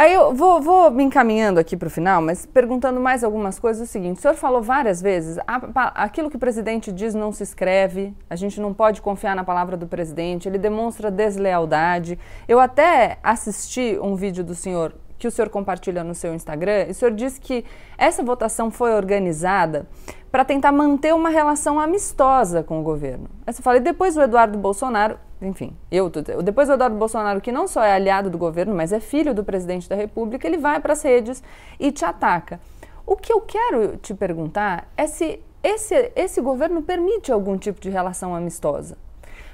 Aí 0.00 0.14
eu 0.14 0.34
vou, 0.34 0.62
vou 0.62 0.90
me 0.90 1.04
encaminhando 1.04 1.60
aqui 1.60 1.76
para 1.76 1.86
o 1.86 1.90
final, 1.90 2.22
mas 2.22 2.46
perguntando 2.46 2.98
mais 2.98 3.22
algumas 3.22 3.58
coisas. 3.58 3.82
É 3.82 3.84
o 3.84 3.86
seguinte: 3.86 4.16
o 4.16 4.20
senhor 4.22 4.34
falou 4.34 4.62
várias 4.62 5.02
vezes, 5.02 5.36
aquilo 5.94 6.30
que 6.30 6.36
o 6.36 6.38
presidente 6.38 6.90
diz 6.90 7.12
não 7.12 7.30
se 7.30 7.42
escreve, 7.42 8.14
a 8.30 8.34
gente 8.34 8.58
não 8.62 8.72
pode 8.72 9.02
confiar 9.02 9.36
na 9.36 9.44
palavra 9.44 9.76
do 9.76 9.86
presidente, 9.86 10.48
ele 10.48 10.56
demonstra 10.56 11.10
deslealdade. 11.10 12.18
Eu 12.48 12.58
até 12.58 13.18
assisti 13.22 13.98
um 14.00 14.14
vídeo 14.14 14.42
do 14.42 14.54
senhor 14.54 14.94
que 15.20 15.28
o 15.28 15.30
senhor 15.30 15.50
compartilha 15.50 16.02
no 16.02 16.14
seu 16.14 16.34
Instagram, 16.34 16.86
e 16.88 16.90
o 16.92 16.94
senhor 16.94 17.12
disse 17.12 17.38
que 17.38 17.62
essa 17.98 18.22
votação 18.22 18.70
foi 18.70 18.94
organizada 18.94 19.86
para 20.32 20.46
tentar 20.46 20.72
manter 20.72 21.14
uma 21.14 21.28
relação 21.28 21.78
amistosa 21.78 22.62
com 22.62 22.80
o 22.80 22.82
governo. 22.82 23.28
Aí 23.46 23.52
você 23.52 23.60
fala, 23.60 23.76
e 23.76 23.80
depois 23.80 24.16
o 24.16 24.22
Eduardo 24.22 24.58
Bolsonaro, 24.58 25.18
enfim, 25.42 25.76
eu, 25.90 26.08
depois 26.42 26.70
o 26.70 26.72
Eduardo 26.72 26.96
Bolsonaro, 26.96 27.40
que 27.40 27.52
não 27.52 27.68
só 27.68 27.84
é 27.84 27.92
aliado 27.92 28.30
do 28.30 28.38
governo, 28.38 28.74
mas 28.74 28.92
é 28.92 28.98
filho 28.98 29.34
do 29.34 29.44
presidente 29.44 29.88
da 29.88 29.94
República, 29.94 30.48
ele 30.48 30.56
vai 30.56 30.80
para 30.80 30.94
as 30.94 31.02
redes 31.02 31.42
e 31.78 31.92
te 31.92 32.04
ataca. 32.04 32.58
O 33.06 33.14
que 33.14 33.30
eu 33.30 33.42
quero 33.42 33.98
te 33.98 34.14
perguntar 34.14 34.88
é 34.96 35.06
se 35.06 35.38
esse, 35.62 36.12
esse 36.16 36.40
governo 36.40 36.80
permite 36.80 37.30
algum 37.30 37.58
tipo 37.58 37.78
de 37.78 37.90
relação 37.90 38.34
amistosa. 38.34 38.96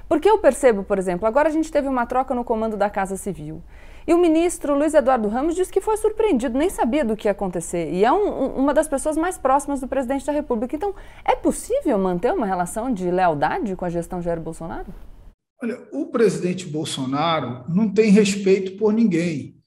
Porque 0.07 0.29
eu 0.29 0.37
percebo, 0.37 0.83
por 0.83 0.97
exemplo, 0.97 1.27
agora 1.27 1.49
a 1.49 1.51
gente 1.51 1.69
teve 1.69 1.89
uma 1.89 2.05
troca 2.05 2.33
no 2.33 2.45
comando 2.45 2.77
da 2.77 2.89
Casa 2.89 3.17
Civil. 3.17 3.61
E 4.07 4.13
o 4.13 4.17
ministro 4.17 4.73
Luiz 4.73 4.93
Eduardo 4.93 5.27
Ramos 5.27 5.53
disse 5.53 5.71
que 5.71 5.81
foi 5.81 5.97
surpreendido, 5.97 6.57
nem 6.57 6.69
sabia 6.69 7.03
do 7.03 7.17
que 7.17 7.27
ia 7.27 7.33
acontecer. 7.33 7.91
E 7.91 8.05
é 8.05 8.11
um, 8.11 8.55
uma 8.55 8.73
das 8.73 8.87
pessoas 8.87 9.17
mais 9.17 9.37
próximas 9.37 9.81
do 9.81 9.87
presidente 9.87 10.25
da 10.25 10.31
República. 10.31 10.73
Então, 10.73 10.95
é 11.25 11.35
possível 11.35 11.99
manter 11.99 12.31
uma 12.31 12.45
relação 12.45 12.93
de 12.93 13.11
lealdade 13.11 13.75
com 13.75 13.83
a 13.83 13.89
gestão 13.89 14.21
Jair 14.21 14.39
Bolsonaro? 14.39 14.93
Olha, 15.61 15.77
o 15.91 16.05
presidente 16.05 16.65
Bolsonaro 16.67 17.65
não 17.67 17.93
tem 17.93 18.09
respeito 18.09 18.77
por 18.77 18.93
ninguém. 18.93 19.57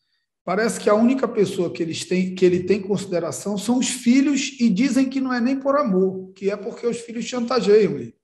Parece 0.42 0.81
que 0.81 0.88
a 0.88 0.94
única 0.94 1.29
pessoa 1.29 1.70
que, 1.70 1.83
eles 1.83 2.07
têm, 2.07 2.35
que 2.35 2.42
ele 2.42 2.61
tem 2.64 2.81
consideração 2.81 3.59
são 3.59 3.76
os 3.76 3.90
filhos 3.90 4.57
e 4.59 4.70
dizem 4.70 5.11
que 5.11 5.20
não 5.20 5.35
é 5.35 5.40
nem 5.40 5.61
por 5.61 5.76
amor, 5.76 6.33
que 6.33 6.50
é 6.50 6.57
porque 6.57 6.87
os 6.87 6.98
filhos 6.98 7.26
chantageiam 7.26 7.92
ele. 7.92 8.14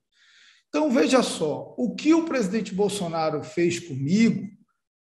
Então, 0.71 0.91
veja 0.91 1.23
só, 1.23 1.75
o 1.77 1.95
que 1.95 2.15
o 2.15 2.25
presidente 2.25 2.75
Bolsonaro 2.75 3.43
fez 3.43 3.79
comigo 3.79 4.57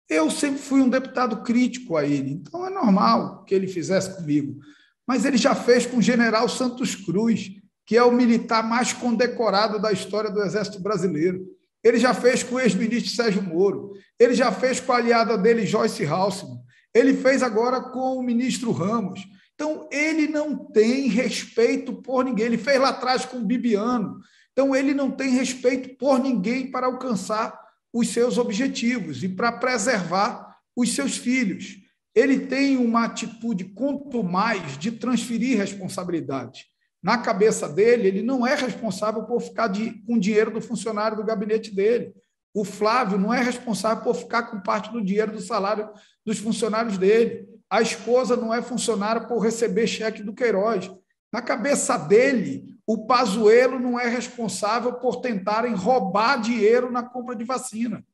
eu 0.09 0.31
sempre 0.31 0.61
fui 0.61 0.81
um 0.81 0.88
deputado 0.88 1.42
crítico 1.42 1.97
a 1.97 2.05
ele, 2.05 2.31
então 2.33 2.66
é 2.66 2.71
normal 2.71 3.45
que 3.45 3.55
ele 3.55 3.66
fizesse 3.66 4.14
comigo. 4.16 4.61
Mas 5.07 5.25
ele 5.25 5.37
já 5.37 5.55
fez 5.55 5.87
com 5.87 5.99
o 5.99 6.03
general 6.03 6.49
Santos 6.49 6.95
Cruz, 6.95 7.51
que 7.85 7.97
é 7.97 8.03
o 8.03 8.12
militar 8.12 8.62
mais 8.69 8.92
condecorado 8.92 9.81
da 9.81 9.92
história 9.92 10.31
do 10.31 10.42
Exército 10.42 10.81
Brasileiro. 10.81 11.47
Ele 11.83 11.99
já 11.99 12.12
fez 12.12 12.42
com 12.42 12.57
o 12.57 12.61
ex-ministro 12.61 13.14
Sérgio 13.14 13.42
Moro. 13.42 13.92
Ele 14.19 14.35
já 14.35 14.51
fez 14.51 14.81
com 14.81 14.92
a 14.92 14.97
aliada 14.97 15.38
dele, 15.38 15.64
Joyce 15.64 16.05
Halseman. 16.05 16.59
Ele 16.92 17.14
fez 17.14 17.42
agora 17.42 17.81
com 17.81 18.16
o 18.16 18.23
ministro 18.23 18.73
Ramos. 18.73 19.21
Então, 19.55 19.88
ele 19.92 20.27
não 20.27 20.57
tem 20.57 21.07
respeito 21.09 21.92
por 22.03 22.25
ninguém. 22.25 22.47
Ele 22.47 22.59
fez 22.59 22.81
lá 22.81 22.88
atrás 22.88 23.25
com 23.25 23.38
o 23.38 23.45
Bibiano. 23.45 24.19
Então, 24.53 24.75
ele 24.75 24.92
não 24.92 25.11
tem 25.11 25.31
respeito 25.31 25.97
por 25.97 26.19
ninguém 26.19 26.71
para 26.71 26.87
alcançar 26.87 27.57
os 27.92 28.09
seus 28.09 28.38
objetivos 28.38 29.22
e 29.22 29.29
para 29.29 29.53
preservar 29.53 30.57
os 30.77 30.94
seus 30.94 31.16
filhos. 31.16 31.77
Ele 32.14 32.46
tem 32.46 32.77
uma 32.77 33.05
atitude, 33.05 33.64
quanto 33.64 34.22
mais, 34.22 34.79
de 34.79 34.90
transferir 34.90 35.59
responsabilidade. 35.59 36.66
Na 37.03 37.18
cabeça 37.18 37.68
dele, 37.68 38.09
ele 38.09 38.22
não 38.22 38.46
é 38.46 38.55
responsável 38.55 39.25
por 39.25 39.40
ficar 39.40 39.68
de, 39.68 40.03
com 40.07 40.18
dinheiro 40.18 40.51
do 40.51 40.61
funcionário 40.61 41.16
do 41.16 41.25
gabinete 41.25 41.75
dele. 41.75 42.12
O 42.55 42.64
Flávio 42.64 43.18
não 43.18 43.33
é 43.33 43.42
responsável 43.42 44.03
por 44.03 44.14
ficar 44.14 44.44
com 44.44 44.61
parte 44.61 44.90
do 44.90 45.05
dinheiro 45.05 45.33
do 45.33 45.40
salário 45.40 45.90
dos 46.25 46.38
funcionários 46.38 46.96
dele. 46.96 47.46
A 47.68 47.83
esposa 47.83 48.35
não 48.35 48.53
é 48.53 48.62
funcionária 48.62 49.27
por 49.27 49.40
receber 49.40 49.87
cheque 49.87 50.22
do 50.22 50.33
Queiroz. 50.33 50.90
Na 51.33 51.42
cabeça 51.42 51.99
dele, 51.99 52.76
o 52.87 53.07
Pazuello 53.07 53.81
não 53.81 53.99
é 53.99 54.09
responsável 54.09 54.92
por 54.94 55.16
tentarem 55.16 55.75
roubar 55.75 56.40
dinheiro 56.40 56.90
na 56.90 57.03
compra 57.03 57.35
de 57.35 57.44
vacina. 57.44 58.05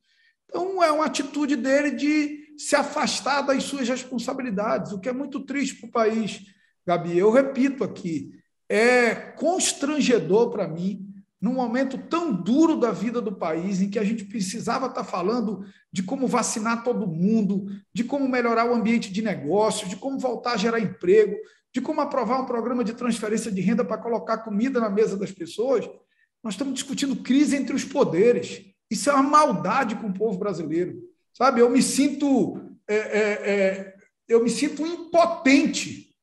Então, 0.48 0.82
é 0.82 0.90
uma 0.90 1.06
atitude 1.06 1.56
dele 1.56 1.90
de 1.90 2.54
se 2.56 2.74
afastar 2.74 3.42
das 3.42 3.64
suas 3.64 3.88
responsabilidades, 3.88 4.92
o 4.92 4.98
que 4.98 5.08
é 5.08 5.12
muito 5.12 5.40
triste 5.40 5.76
para 5.76 5.88
o 5.88 5.92
país, 5.92 6.40
Gabi. 6.86 7.16
Eu 7.16 7.30
repito 7.30 7.84
aqui, 7.84 8.30
é 8.68 9.14
constrangedor 9.14 10.50
para 10.50 10.68
mim, 10.68 11.06
num 11.40 11.54
momento 11.54 11.98
tão 11.98 12.32
duro 12.32 12.76
da 12.76 12.92
vida 12.92 13.20
do 13.20 13.32
país, 13.32 13.80
em 13.82 13.90
que 13.90 13.98
a 13.98 14.04
gente 14.04 14.24
precisava 14.24 14.86
estar 14.86 15.04
falando 15.04 15.64
de 15.92 16.02
como 16.02 16.26
vacinar 16.26 16.84
todo 16.84 17.06
mundo, 17.06 17.66
de 17.92 18.04
como 18.04 18.28
melhorar 18.28 18.70
o 18.70 18.74
ambiente 18.74 19.12
de 19.12 19.20
negócio, 19.20 19.88
de 19.88 19.96
como 19.96 20.18
voltar 20.18 20.52
a 20.52 20.56
gerar 20.56 20.80
emprego, 20.80 21.34
de 21.72 21.80
como 21.80 22.00
aprovar 22.00 22.40
um 22.40 22.46
programa 22.46 22.84
de 22.84 22.92
transferência 22.92 23.50
de 23.50 23.60
renda 23.60 23.84
para 23.84 23.98
colocar 23.98 24.38
comida 24.38 24.78
na 24.78 24.90
mesa 24.90 25.16
das 25.16 25.32
pessoas, 25.32 25.88
nós 26.42 26.54
estamos 26.54 26.74
discutindo 26.74 27.16
crise 27.16 27.56
entre 27.56 27.74
os 27.74 27.84
poderes. 27.84 28.64
Isso 28.90 29.08
é 29.08 29.14
uma 29.14 29.22
maldade 29.22 29.96
com 29.96 30.08
o 30.08 30.12
povo 30.12 30.38
brasileiro. 30.38 31.00
Sabe, 31.32 31.60
eu 31.60 31.70
me 31.70 31.82
sinto, 31.82 32.60
é, 32.86 32.94
é, 32.96 33.50
é, 33.50 33.94
eu 34.28 34.42
me 34.42 34.50
sinto 34.50 34.86
impotente 34.86 36.14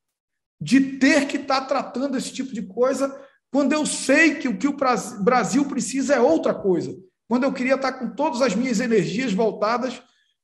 de 0.62 0.98
ter 0.98 1.26
que 1.28 1.38
estar 1.38 1.62
tratando 1.62 2.18
esse 2.18 2.32
tipo 2.32 2.54
de 2.54 2.62
coisa 2.62 3.20
quando 3.52 3.74
eu 3.74 3.86
sei 3.86 4.36
que 4.36 4.48
o 4.48 4.58
que 4.58 4.68
o 4.68 4.78
Brasil 5.24 5.66
precisa 5.66 6.14
é 6.14 6.20
outra 6.20 6.54
coisa. 6.54 6.96
Quando 7.28 7.44
eu 7.44 7.54
queria 7.54 7.76
estar 7.76 7.94
com 7.94 8.10
todas 8.10 8.42
as 8.42 8.54
minhas 8.54 8.80
energias 8.80 9.34
voltadas 9.34 10.02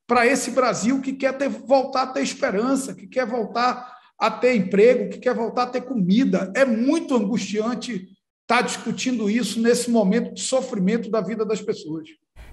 para 0.08 0.26
esse 0.26 0.52
Brasil 0.52 1.02
que 1.02 1.14
quer 1.14 1.38
ter, 1.38 1.50
voltar 1.50 2.04
a 2.04 2.08
ter 2.08 2.22
esperança, 2.22 2.96
que 2.96 3.08
quer 3.08 3.28
voltar 3.28 3.95
a 4.18 4.32
ter 4.32 4.56
emprego, 4.56 5.10
que 5.10 5.20
quer 5.20 5.34
voltar 5.34 5.64
a 5.64 5.68
ter 5.68 5.82
comida. 5.82 6.52
É 6.56 6.66
muito 6.66 7.16
angustiante 7.16 8.08
estar 8.42 8.62
discutindo 8.62 9.30
isso 9.30 9.60
nesse 9.60 9.90
momento 9.90 10.34
de 10.34 10.42
sofrimento 10.42 11.10
da 11.10 11.22
vida 11.22 11.46
das 11.46 11.62
pessoas. 11.62 12.08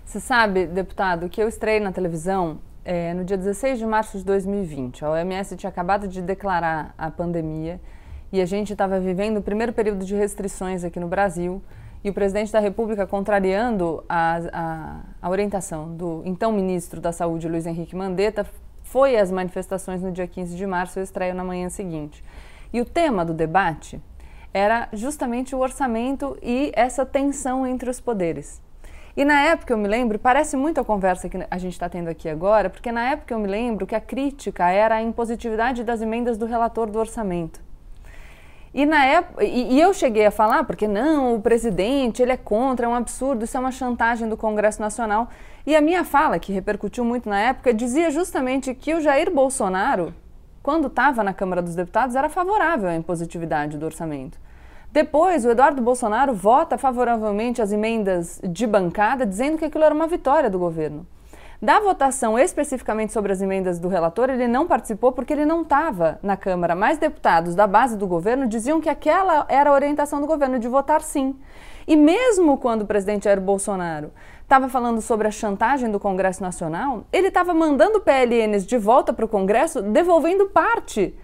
Você 0.04 0.18
sabe, 0.18 0.66
deputado, 0.66 1.28
que 1.28 1.40
eu 1.40 1.48
estrei 1.48 1.78
na 1.78 1.92
televisão 1.92 2.60
é, 2.84 3.14
no 3.14 3.24
dia 3.24 3.36
16 3.36 3.78
de 3.78 3.86
março 3.86 4.18
de 4.18 4.24
2020. 4.24 5.04
A 5.04 5.10
OMS 5.10 5.56
tinha 5.56 5.70
acabado 5.70 6.08
de 6.08 6.20
declarar 6.20 6.94
a 6.98 7.10
pandemia 7.10 7.80
e 8.32 8.40
a 8.40 8.46
gente 8.46 8.72
estava 8.72 8.98
vivendo 8.98 9.36
o 9.38 9.42
primeiro 9.42 9.72
período 9.72 10.04
de 10.04 10.14
restrições 10.14 10.82
aqui 10.84 10.98
no 10.98 11.06
Brasil. 11.06 11.62
E 12.02 12.10
o 12.10 12.12
presidente 12.14 12.50
da 12.50 12.58
República, 12.58 13.06
contrariando 13.06 14.02
a, 14.08 14.40
a, 14.52 15.00
a 15.22 15.30
orientação 15.30 15.94
do 15.94 16.22
então 16.24 16.50
ministro 16.50 17.00
da 17.00 17.12
Saúde, 17.12 17.48
Luiz 17.48 17.64
Henrique 17.64 17.94
Mandetta, 17.94 18.44
foi 18.92 19.16
às 19.16 19.30
manifestações 19.30 20.02
no 20.02 20.12
dia 20.12 20.26
15 20.26 20.54
de 20.54 20.66
março, 20.66 20.98
eu 20.98 21.02
estreio 21.02 21.34
na 21.34 21.42
manhã 21.42 21.70
seguinte. 21.70 22.22
E 22.70 22.78
o 22.78 22.84
tema 22.84 23.24
do 23.24 23.32
debate 23.32 23.98
era 24.52 24.86
justamente 24.92 25.56
o 25.56 25.60
orçamento 25.60 26.36
e 26.42 26.70
essa 26.74 27.06
tensão 27.06 27.66
entre 27.66 27.88
os 27.88 28.00
poderes. 28.00 28.60
E 29.16 29.24
na 29.24 29.40
época 29.44 29.72
eu 29.72 29.78
me 29.78 29.88
lembro, 29.88 30.18
parece 30.18 30.58
muito 30.58 30.78
a 30.78 30.84
conversa 30.84 31.26
que 31.26 31.38
a 31.50 31.56
gente 31.56 31.72
está 31.72 31.88
tendo 31.88 32.08
aqui 32.08 32.28
agora, 32.28 32.68
porque 32.68 32.92
na 32.92 33.12
época 33.12 33.32
eu 33.32 33.38
me 33.38 33.48
lembro 33.48 33.86
que 33.86 33.94
a 33.94 34.00
crítica 34.00 34.70
era 34.70 34.96
a 34.96 35.02
impositividade 35.02 35.82
das 35.84 36.02
emendas 36.02 36.36
do 36.36 36.44
relator 36.44 36.90
do 36.90 36.98
orçamento. 36.98 37.62
E, 38.74 38.86
na 38.86 39.04
época, 39.04 39.44
e, 39.44 39.74
e, 39.74 39.80
eu 39.80 39.92
cheguei 39.92 40.24
a 40.24 40.30
falar, 40.30 40.64
porque 40.64 40.88
não, 40.88 41.34
o 41.34 41.40
presidente, 41.42 42.22
ele 42.22 42.32
é 42.32 42.36
contra, 42.38 42.86
é 42.86 42.88
um 42.88 42.94
absurdo, 42.94 43.44
isso 43.44 43.56
é 43.56 43.60
uma 43.60 43.70
chantagem 43.70 44.28
do 44.28 44.36
Congresso 44.36 44.80
Nacional. 44.80 45.28
E 45.66 45.76
a 45.76 45.80
minha 45.80 46.04
fala, 46.04 46.38
que 46.38 46.52
repercutiu 46.52 47.04
muito 47.04 47.28
na 47.28 47.38
época, 47.38 47.74
dizia 47.74 48.10
justamente 48.10 48.74
que 48.74 48.94
o 48.94 49.00
Jair 49.00 49.30
Bolsonaro, 49.30 50.14
quando 50.62 50.86
estava 50.86 51.22
na 51.22 51.34
Câmara 51.34 51.60
dos 51.60 51.74
Deputados, 51.74 52.16
era 52.16 52.30
favorável 52.30 52.88
à 52.88 52.94
impositividade 52.94 53.76
do 53.76 53.84
orçamento. 53.84 54.38
Depois, 54.90 55.44
o 55.44 55.50
Eduardo 55.50 55.80
Bolsonaro 55.82 56.34
vota 56.34 56.78
favoravelmente 56.78 57.60
as 57.60 57.72
emendas 57.72 58.40
de 58.42 58.66
bancada, 58.66 59.26
dizendo 59.26 59.58
que 59.58 59.64
aquilo 59.66 59.84
era 59.84 59.94
uma 59.94 60.06
vitória 60.06 60.48
do 60.48 60.58
governo. 60.58 61.06
Da 61.62 61.78
votação 61.78 62.36
especificamente 62.36 63.12
sobre 63.12 63.30
as 63.30 63.40
emendas 63.40 63.78
do 63.78 63.86
relator, 63.86 64.28
ele 64.28 64.48
não 64.48 64.66
participou 64.66 65.12
porque 65.12 65.32
ele 65.32 65.46
não 65.46 65.62
estava 65.62 66.18
na 66.20 66.36
Câmara. 66.36 66.74
Mas 66.74 66.98
deputados 66.98 67.54
da 67.54 67.68
base 67.68 67.96
do 67.96 68.04
governo 68.04 68.48
diziam 68.48 68.80
que 68.80 68.88
aquela 68.88 69.46
era 69.48 69.70
a 69.70 69.72
orientação 69.72 70.20
do 70.20 70.26
governo, 70.26 70.58
de 70.58 70.66
votar 70.66 71.02
sim. 71.02 71.36
E 71.86 71.94
mesmo 71.94 72.58
quando 72.58 72.82
o 72.82 72.86
presidente 72.86 73.26
Jair 73.26 73.40
Bolsonaro 73.40 74.10
estava 74.42 74.68
falando 74.68 75.00
sobre 75.00 75.28
a 75.28 75.30
chantagem 75.30 75.88
do 75.88 76.00
Congresso 76.00 76.42
Nacional, 76.42 77.04
ele 77.12 77.28
estava 77.28 77.54
mandando 77.54 78.00
PLNs 78.00 78.66
de 78.66 78.76
volta 78.76 79.12
para 79.12 79.24
o 79.24 79.28
Congresso, 79.28 79.80
devolvendo 79.82 80.46
parte 80.46 81.14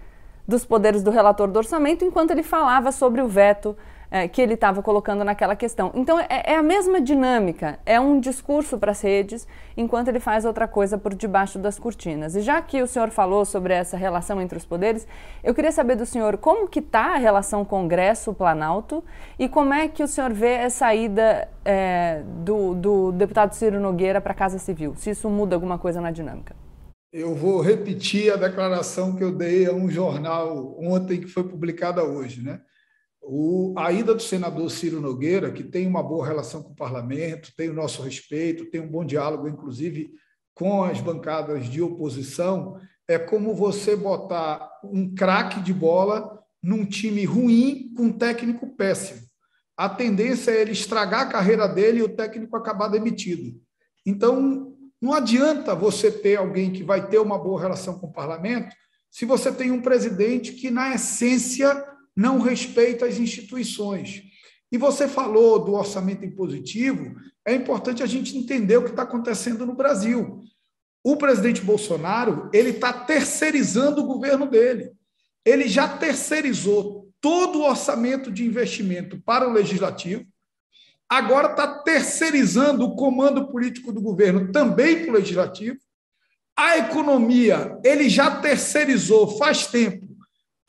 dos 0.47 0.63
poderes 0.63 1.03
do 1.03 1.11
relator 1.11 1.49
do 1.49 1.57
orçamento, 1.57 2.05
enquanto 2.05 2.31
ele 2.31 2.43
falava 2.43 2.93
sobre 2.93 3.21
o 3.21 3.27
veto 3.27 3.75
é, 4.11 4.27
que 4.27 4.41
ele 4.41 4.55
estava 4.55 4.81
colocando 4.81 5.23
naquela 5.23 5.55
questão. 5.55 5.91
Então 5.93 6.19
é, 6.19 6.27
é, 6.29 6.55
a 6.55 6.63
mesma 6.63 6.99
dinâmica, 6.99 7.79
é 7.85 7.99
um 7.99 8.19
discurso 8.19 8.77
para 8.77 8.91
as 8.91 9.01
redes, 9.01 9.47
enquanto 9.77 10.07
ele 10.07 10.19
faz 10.19 10.45
outra 10.45 10.67
coisa 10.67 10.97
por 10.97 11.13
debaixo 11.13 11.59
das 11.59 11.77
cortinas. 11.77 12.35
E 12.35 12.41
já 12.41 12.61
que 12.61 12.81
o 12.81 12.87
senhor 12.87 13.09
falou 13.09 13.45
sobre 13.45 13.73
essa 13.73 13.97
relação 13.97 14.41
entre 14.41 14.57
os 14.57 14.65
poderes, 14.65 15.07
eu 15.43 15.53
queria 15.53 15.71
saber 15.71 15.95
do 15.95 16.05
senhor 16.05 16.37
como 16.37 16.67
que 16.67 16.79
está 16.79 17.13
a 17.13 17.17
relação 17.17 17.63
Congresso-Planalto 17.63 19.03
e 19.37 19.47
como 19.47 19.73
é 19.73 19.87
que 19.87 20.03
o 20.03 20.07
senhor 20.07 20.33
vê 20.33 20.57
a 20.57 20.69
saída 20.69 21.47
é, 21.63 22.23
do, 22.43 22.73
do 22.73 23.11
deputado 23.11 23.53
Ciro 23.53 23.79
Nogueira 23.79 24.19
para 24.19 24.31
a 24.31 24.35
Casa 24.35 24.57
Civil, 24.57 24.95
se 24.95 25.11
isso 25.11 25.29
muda 25.29 25.55
alguma 25.55 25.77
coisa 25.77 26.01
na 26.01 26.11
dinâmica. 26.11 26.55
Eu 27.11 27.33
vou 27.33 27.59
repetir 27.59 28.31
a 28.31 28.35
declaração 28.35 29.15
que 29.15 29.23
eu 29.23 29.31
dei 29.31 29.65
a 29.65 29.73
um 29.73 29.89
jornal 29.89 30.75
ontem, 30.79 31.19
que 31.19 31.27
foi 31.27 31.43
publicada 31.43 32.03
hoje, 32.03 32.43
né? 32.43 32.61
O, 33.31 33.75
a 33.77 33.91
ida 33.91 34.15
do 34.15 34.23
senador 34.23 34.71
Ciro 34.71 34.99
Nogueira, 34.99 35.51
que 35.51 35.63
tem 35.63 35.85
uma 35.85 36.01
boa 36.01 36.25
relação 36.25 36.63
com 36.63 36.71
o 36.71 36.75
parlamento, 36.75 37.53
tem 37.55 37.69
o 37.69 37.75
nosso 37.75 38.01
respeito, 38.01 38.71
tem 38.71 38.81
um 38.81 38.89
bom 38.89 39.05
diálogo, 39.05 39.47
inclusive, 39.47 40.09
com 40.55 40.83
as 40.83 40.99
bancadas 40.99 41.69
de 41.69 41.79
oposição, 41.79 42.81
é 43.07 43.19
como 43.19 43.53
você 43.53 43.95
botar 43.95 44.67
um 44.83 45.13
craque 45.13 45.59
de 45.59 45.71
bola 45.71 46.43
num 46.61 46.83
time 46.83 47.23
ruim 47.23 47.93
com 47.95 48.05
um 48.05 48.11
técnico 48.11 48.75
péssimo. 48.75 49.21
A 49.77 49.87
tendência 49.87 50.49
é 50.49 50.61
ele 50.61 50.71
estragar 50.71 51.21
a 51.21 51.29
carreira 51.29 51.67
dele 51.67 51.99
e 51.99 52.03
o 52.03 52.15
técnico 52.15 52.57
acabar 52.57 52.87
demitido. 52.87 53.61
Então, 54.03 54.75
não 54.99 55.13
adianta 55.13 55.75
você 55.75 56.11
ter 56.11 56.37
alguém 56.37 56.71
que 56.71 56.83
vai 56.83 57.07
ter 57.07 57.19
uma 57.19 57.37
boa 57.37 57.61
relação 57.61 57.99
com 57.99 58.07
o 58.07 58.11
parlamento 58.11 58.75
se 59.11 59.23
você 59.23 59.51
tem 59.51 59.69
um 59.69 59.83
presidente 59.83 60.53
que, 60.53 60.71
na 60.71 60.95
essência, 60.95 61.85
não 62.15 62.39
respeita 62.39 63.05
as 63.05 63.17
instituições. 63.17 64.23
E 64.71 64.77
você 64.77 65.07
falou 65.07 65.63
do 65.63 65.73
orçamento 65.73 66.23
impositivo, 66.25 67.15
é 67.45 67.55
importante 67.55 68.03
a 68.03 68.05
gente 68.05 68.37
entender 68.37 68.77
o 68.77 68.83
que 68.83 68.91
está 68.91 69.03
acontecendo 69.03 69.65
no 69.65 69.73
Brasil. 69.73 70.43
O 71.03 71.15
presidente 71.15 71.61
Bolsonaro 71.61 72.49
ele 72.53 72.71
está 72.71 72.93
terceirizando 72.93 74.01
o 74.01 74.05
governo 74.05 74.47
dele. 74.47 74.91
Ele 75.45 75.67
já 75.67 75.87
terceirizou 75.87 77.09
todo 77.21 77.59
o 77.59 77.63
orçamento 77.63 78.31
de 78.31 78.45
investimento 78.45 79.19
para 79.21 79.47
o 79.47 79.51
legislativo, 79.51 80.25
agora 81.07 81.51
está 81.51 81.79
terceirizando 81.79 82.85
o 82.85 82.95
comando 82.95 83.47
político 83.47 83.91
do 83.91 84.01
governo 84.01 84.51
também 84.51 85.01
para 85.01 85.11
o 85.11 85.15
legislativo. 85.15 85.77
A 86.55 86.77
economia 86.77 87.77
ele 87.83 88.09
já 88.09 88.39
terceirizou 88.39 89.37
faz 89.37 89.67
tempo 89.67 90.08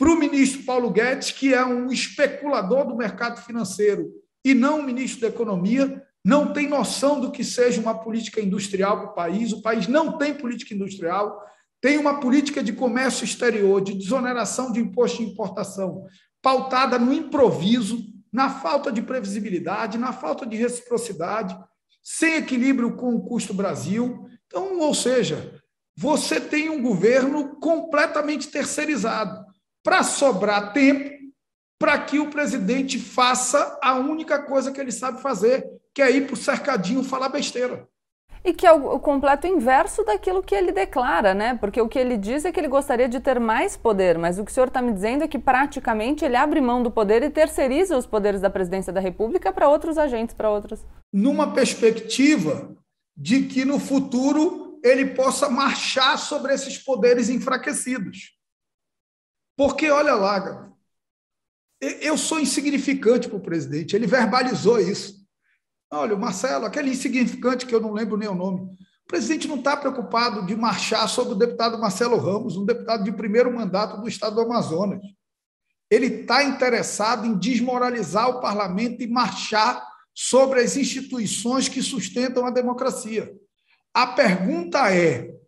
para 0.00 0.08
o 0.08 0.16
ministro 0.16 0.62
Paulo 0.62 0.88
Guedes, 0.88 1.30
que 1.30 1.52
é 1.52 1.62
um 1.62 1.92
especulador 1.92 2.86
do 2.86 2.96
mercado 2.96 3.38
financeiro 3.42 4.10
e 4.42 4.54
não 4.54 4.80
o 4.80 4.82
ministro 4.82 5.20
da 5.20 5.26
Economia, 5.26 6.02
não 6.24 6.54
tem 6.54 6.66
noção 6.66 7.20
do 7.20 7.30
que 7.30 7.44
seja 7.44 7.82
uma 7.82 7.92
política 7.92 8.40
industrial 8.40 8.96
para 8.96 9.10
o 9.10 9.14
país. 9.14 9.52
O 9.52 9.60
país 9.60 9.86
não 9.86 10.16
tem 10.16 10.32
política 10.32 10.72
industrial, 10.72 11.38
tem 11.82 11.98
uma 11.98 12.18
política 12.18 12.62
de 12.62 12.72
comércio 12.72 13.26
exterior, 13.26 13.82
de 13.82 13.92
desoneração 13.92 14.72
de 14.72 14.80
imposto 14.80 15.18
de 15.18 15.24
importação, 15.24 16.06
pautada 16.40 16.98
no 16.98 17.12
improviso, 17.12 18.02
na 18.32 18.48
falta 18.48 18.90
de 18.90 19.02
previsibilidade, 19.02 19.98
na 19.98 20.14
falta 20.14 20.46
de 20.46 20.56
reciprocidade, 20.56 21.54
sem 22.02 22.36
equilíbrio 22.36 22.96
com 22.96 23.16
o 23.16 23.22
custo 23.22 23.52
Brasil. 23.52 24.26
Então, 24.46 24.78
ou 24.78 24.94
seja, 24.94 25.60
você 25.94 26.40
tem 26.40 26.70
um 26.70 26.80
governo 26.80 27.60
completamente 27.60 28.48
terceirizado 28.48 29.49
para 29.82 30.02
sobrar 30.02 30.72
tempo 30.72 31.20
para 31.80 31.98
que 31.98 32.18
o 32.18 32.28
presidente 32.28 32.98
faça 32.98 33.78
a 33.82 33.94
única 33.94 34.42
coisa 34.42 34.70
que 34.70 34.78
ele 34.78 34.92
sabe 34.92 35.22
fazer, 35.22 35.66
que 35.94 36.02
é 36.02 36.10
ir 36.10 36.26
para 36.26 36.34
o 36.34 36.36
cercadinho 36.36 37.02
falar 37.02 37.30
besteira. 37.30 37.88
E 38.44 38.52
que 38.52 38.66
é 38.66 38.72
o, 38.72 38.98
completo 38.98 39.46
inverso 39.46 40.04
daquilo 40.04 40.42
que 40.42 40.54
ele 40.54 40.72
declara, 40.72 41.34
né? 41.34 41.56
Porque 41.58 41.80
o 41.80 41.88
que 41.88 41.98
ele 41.98 42.16
diz 42.16 42.44
é 42.44 42.52
que 42.52 42.60
ele 42.60 42.68
gostaria 42.68 43.08
de 43.08 43.18
ter 43.20 43.40
mais 43.40 43.76
poder, 43.76 44.18
mas 44.18 44.38
o 44.38 44.44
que 44.44 44.50
o 44.50 44.54
senhor 44.54 44.68
está 44.68 44.80
me 44.80 44.92
dizendo 44.92 45.24
é 45.24 45.28
que 45.28 45.38
praticamente 45.38 46.24
ele 46.24 46.36
abre 46.36 46.60
mão 46.60 46.82
do 46.82 46.90
poder 46.90 47.22
e 47.22 47.30
terceiriza 47.30 47.96
os 47.96 48.06
poderes 48.06 48.40
da 48.40 48.48
presidência 48.48 48.92
da 48.92 49.00
República 49.00 49.52
para 49.52 49.68
outros 49.68 49.98
agentes, 49.98 50.34
para 50.34 50.50
outros. 50.50 50.84
Numa 51.12 51.52
perspectiva 51.52 52.74
de 53.16 53.42
que 53.42 53.64
no 53.64 53.78
futuro 53.78 54.78
ele 54.82 55.06
possa 55.06 55.50
marchar 55.50 56.18
sobre 56.18 56.54
esses 56.54 56.78
poderes 56.78 57.28
enfraquecidos. 57.28 58.39
Porque, 59.60 59.90
olha 59.90 60.14
lá, 60.14 60.72
eu 61.78 62.16
sou 62.16 62.40
insignificante 62.40 63.28
para 63.28 63.36
o 63.36 63.42
presidente, 63.42 63.94
ele 63.94 64.06
verbalizou 64.06 64.80
isso. 64.80 65.22
Olha, 65.90 66.14
o 66.14 66.18
Marcelo, 66.18 66.64
aquele 66.64 66.88
insignificante 66.88 67.66
que 67.66 67.74
eu 67.74 67.80
não 67.80 67.92
lembro 67.92 68.16
nem 68.16 68.26
o 68.26 68.34
nome. 68.34 68.62
O 68.62 69.06
presidente 69.06 69.46
não 69.46 69.56
está 69.56 69.76
preocupado 69.76 70.46
de 70.46 70.56
marchar 70.56 71.06
sobre 71.10 71.34
o 71.34 71.36
deputado 71.36 71.78
Marcelo 71.78 72.16
Ramos, 72.16 72.56
um 72.56 72.64
deputado 72.64 73.04
de 73.04 73.12
primeiro 73.12 73.54
mandato 73.54 74.00
do 74.00 74.08
estado 74.08 74.36
do 74.36 74.40
Amazonas. 74.40 75.02
Ele 75.90 76.06
está 76.06 76.42
interessado 76.42 77.26
em 77.26 77.36
desmoralizar 77.36 78.30
o 78.30 78.40
parlamento 78.40 79.02
e 79.02 79.06
marchar 79.06 79.86
sobre 80.14 80.62
as 80.62 80.74
instituições 80.74 81.68
que 81.68 81.82
sustentam 81.82 82.46
a 82.46 82.50
democracia. 82.50 83.30
A 83.92 84.06
pergunta 84.06 84.90
é: 84.90 85.38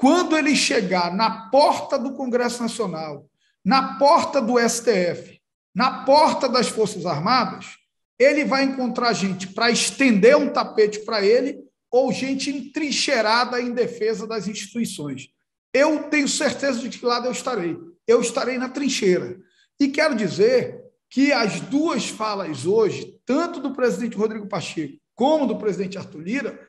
quando 0.00 0.34
ele 0.34 0.56
chegar 0.56 1.14
na 1.14 1.50
porta 1.50 1.98
do 1.98 2.14
Congresso 2.14 2.62
Nacional, 2.62 3.28
na 3.62 3.98
porta 3.98 4.40
do 4.40 4.58
STF, 4.58 5.38
na 5.74 6.04
porta 6.04 6.48
das 6.48 6.70
Forças 6.70 7.04
Armadas, 7.04 7.76
ele 8.18 8.42
vai 8.42 8.64
encontrar 8.64 9.12
gente 9.12 9.48
para 9.48 9.70
estender 9.70 10.34
um 10.38 10.50
tapete 10.50 11.00
para 11.00 11.22
ele 11.22 11.58
ou 11.90 12.10
gente 12.14 12.48
entrincheirada 12.48 13.60
em 13.60 13.74
defesa 13.74 14.26
das 14.26 14.48
instituições. 14.48 15.28
Eu 15.70 16.04
tenho 16.04 16.26
certeza 16.26 16.78
de 16.78 16.88
que 16.98 17.04
lado 17.04 17.26
eu 17.26 17.32
estarei. 17.32 17.76
Eu 18.06 18.22
estarei 18.22 18.56
na 18.56 18.70
trincheira. 18.70 19.38
E 19.78 19.88
quero 19.88 20.14
dizer 20.14 20.82
que 21.10 21.30
as 21.30 21.60
duas 21.60 22.08
falas 22.08 22.64
hoje, 22.64 23.20
tanto 23.26 23.60
do 23.60 23.74
presidente 23.74 24.16
Rodrigo 24.16 24.46
Pacheco 24.46 24.96
como 25.14 25.46
do 25.46 25.58
presidente 25.58 25.98
Arthur 25.98 26.22
Lira, 26.22 26.68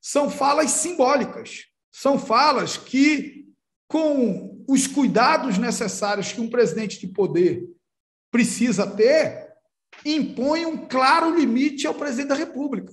são 0.00 0.30
falas 0.30 0.70
simbólicas. 0.70 1.70
São 1.92 2.18
falas 2.18 2.76
que, 2.76 3.46
com 3.86 4.64
os 4.66 4.86
cuidados 4.86 5.58
necessários 5.58 6.32
que 6.32 6.40
um 6.40 6.48
presidente 6.48 6.98
de 6.98 7.06
poder 7.06 7.68
precisa 8.30 8.86
ter, 8.86 9.52
impõem 10.04 10.64
um 10.64 10.86
claro 10.86 11.38
limite 11.38 11.86
ao 11.86 11.94
presidente 11.94 12.28
da 12.28 12.34
República. 12.34 12.92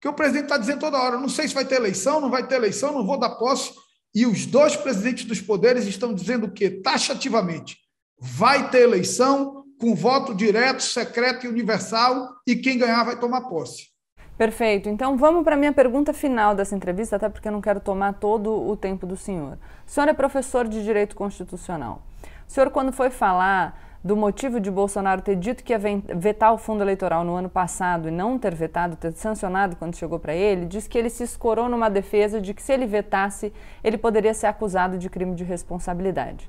Que 0.00 0.08
o 0.08 0.14
presidente 0.14 0.44
está 0.44 0.56
dizendo 0.56 0.80
toda 0.80 0.98
hora: 0.98 1.18
não 1.18 1.28
sei 1.28 1.46
se 1.46 1.54
vai 1.54 1.64
ter 1.64 1.76
eleição, 1.76 2.20
não 2.20 2.30
vai 2.30 2.46
ter 2.46 2.54
eleição, 2.54 2.92
não 2.92 3.06
vou 3.06 3.18
dar 3.18 3.36
posse. 3.36 3.72
E 4.14 4.26
os 4.26 4.46
dois 4.46 4.74
presidentes 4.74 5.24
dos 5.26 5.40
poderes 5.40 5.86
estão 5.86 6.14
dizendo 6.14 6.46
o 6.46 6.52
quê? 6.52 6.70
Taxativamente: 6.70 7.76
vai 8.18 8.70
ter 8.70 8.82
eleição 8.82 9.64
com 9.78 9.94
voto 9.94 10.34
direto, 10.34 10.82
secreto 10.82 11.46
e 11.46 11.48
universal, 11.48 12.34
e 12.46 12.56
quem 12.56 12.78
ganhar 12.78 13.04
vai 13.04 13.18
tomar 13.18 13.42
posse. 13.42 13.88
Perfeito. 14.38 14.88
Então 14.88 15.16
vamos 15.16 15.42
para 15.42 15.56
a 15.56 15.58
minha 15.58 15.72
pergunta 15.72 16.12
final 16.12 16.54
dessa 16.54 16.72
entrevista, 16.72 17.16
até 17.16 17.28
porque 17.28 17.48
eu 17.48 17.52
não 17.52 17.60
quero 17.60 17.80
tomar 17.80 18.14
todo 18.14 18.54
o 18.68 18.76
tempo 18.76 19.04
do 19.04 19.16
senhor. 19.16 19.58
O 19.84 19.90
senhor 19.90 20.08
é 20.08 20.12
professor 20.12 20.68
de 20.68 20.84
Direito 20.84 21.16
Constitucional. 21.16 22.02
O 22.48 22.52
senhor, 22.52 22.70
quando 22.70 22.92
foi 22.92 23.10
falar 23.10 23.98
do 24.02 24.16
motivo 24.16 24.60
de 24.60 24.70
Bolsonaro 24.70 25.22
ter 25.22 25.34
dito 25.34 25.64
que 25.64 25.72
ia 25.72 25.80
vetar 26.14 26.54
o 26.54 26.56
fundo 26.56 26.84
eleitoral 26.84 27.24
no 27.24 27.34
ano 27.34 27.48
passado 27.48 28.06
e 28.06 28.12
não 28.12 28.38
ter 28.38 28.54
vetado, 28.54 28.94
ter 28.94 29.12
sancionado 29.14 29.74
quando 29.74 29.96
chegou 29.96 30.20
para 30.20 30.32
ele, 30.32 30.66
disse 30.66 30.88
que 30.88 30.96
ele 30.96 31.10
se 31.10 31.24
escorou 31.24 31.68
numa 31.68 31.90
defesa 31.90 32.40
de 32.40 32.54
que 32.54 32.62
se 32.62 32.72
ele 32.72 32.86
vetasse, 32.86 33.52
ele 33.82 33.98
poderia 33.98 34.32
ser 34.32 34.46
acusado 34.46 34.96
de 34.96 35.10
crime 35.10 35.34
de 35.34 35.42
responsabilidade. 35.42 36.48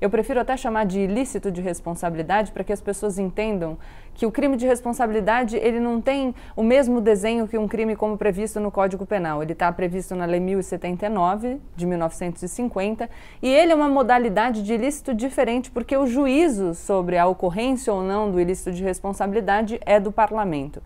Eu 0.00 0.10
prefiro 0.10 0.40
até 0.40 0.56
chamar 0.56 0.84
de 0.84 1.00
ilícito 1.00 1.50
de 1.50 1.60
responsabilidade 1.60 2.52
para 2.52 2.62
que 2.62 2.72
as 2.72 2.80
pessoas 2.80 3.18
entendam 3.18 3.78
que 4.16 4.24
o 4.24 4.32
crime 4.32 4.56
de 4.56 4.66
responsabilidade 4.66 5.56
ele 5.56 5.78
não 5.78 6.00
tem 6.00 6.34
o 6.56 6.62
mesmo 6.62 7.02
desenho 7.02 7.46
que 7.46 7.58
um 7.58 7.68
crime 7.68 7.94
como 7.94 8.16
previsto 8.16 8.58
no 8.58 8.70
Código 8.70 9.04
Penal. 9.04 9.42
Ele 9.42 9.52
está 9.52 9.70
previsto 9.70 10.16
na 10.16 10.24
Lei 10.24 10.40
1079 10.40 11.60
de 11.76 11.86
1950 11.86 13.10
e 13.42 13.48
ele 13.48 13.72
é 13.72 13.74
uma 13.74 13.90
modalidade 13.90 14.62
de 14.62 14.72
ilícito 14.72 15.14
diferente 15.14 15.70
porque 15.70 15.94
o 15.94 16.06
juízo 16.06 16.74
sobre 16.74 17.18
a 17.18 17.26
ocorrência 17.26 17.92
ou 17.92 18.02
não 18.02 18.30
do 18.30 18.40
ilícito 18.40 18.72
de 18.72 18.82
responsabilidade 18.82 19.78
é 19.84 20.00
do 20.00 20.10
Parlamento. 20.10 20.82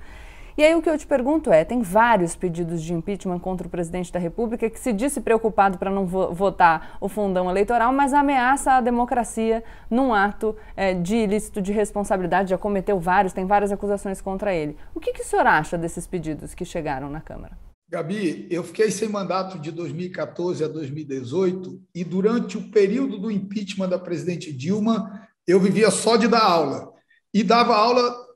E 0.60 0.62
aí 0.62 0.74
o 0.74 0.82
que 0.82 0.90
eu 0.90 0.98
te 0.98 1.06
pergunto 1.06 1.50
é: 1.50 1.64
tem 1.64 1.80
vários 1.80 2.36
pedidos 2.36 2.82
de 2.82 2.92
impeachment 2.92 3.38
contra 3.38 3.66
o 3.66 3.70
presidente 3.70 4.12
da 4.12 4.18
República 4.18 4.68
que 4.68 4.78
se 4.78 4.92
disse 4.92 5.18
preocupado 5.18 5.78
para 5.78 5.90
não 5.90 6.04
vo 6.04 6.34
votar 6.34 6.98
o 7.00 7.08
fundão 7.08 7.48
eleitoral, 7.48 7.90
mas 7.94 8.12
ameaça 8.12 8.72
a 8.72 8.80
democracia 8.82 9.64
num 9.88 10.12
ato 10.12 10.54
é, 10.76 10.92
de 10.92 11.16
ilícito 11.16 11.62
de 11.62 11.72
responsabilidade, 11.72 12.50
já 12.50 12.58
cometeu 12.58 13.00
vários, 13.00 13.32
tem 13.32 13.46
várias 13.46 13.72
acusações 13.72 14.20
contra 14.20 14.54
ele. 14.54 14.76
O 14.94 15.00
que, 15.00 15.14
que 15.14 15.22
o 15.22 15.24
senhor 15.24 15.46
acha 15.46 15.78
desses 15.78 16.06
pedidos 16.06 16.52
que 16.52 16.66
chegaram 16.66 17.08
na 17.08 17.22
Câmara? 17.22 17.56
Gabi, 17.88 18.46
eu 18.50 18.62
fiquei 18.62 18.90
sem 18.90 19.08
mandato 19.08 19.58
de 19.58 19.72
2014 19.72 20.62
a 20.62 20.68
2018 20.68 21.80
e 21.94 22.04
durante 22.04 22.58
o 22.58 22.70
período 22.70 23.18
do 23.18 23.30
impeachment 23.30 23.88
da 23.88 23.98
presidente 23.98 24.52
Dilma, 24.52 25.26
eu 25.46 25.58
vivia 25.58 25.90
só 25.90 26.18
de 26.18 26.28
dar 26.28 26.44
aula 26.44 26.92
e 27.32 27.42
dava 27.42 27.74
aula 27.74 28.28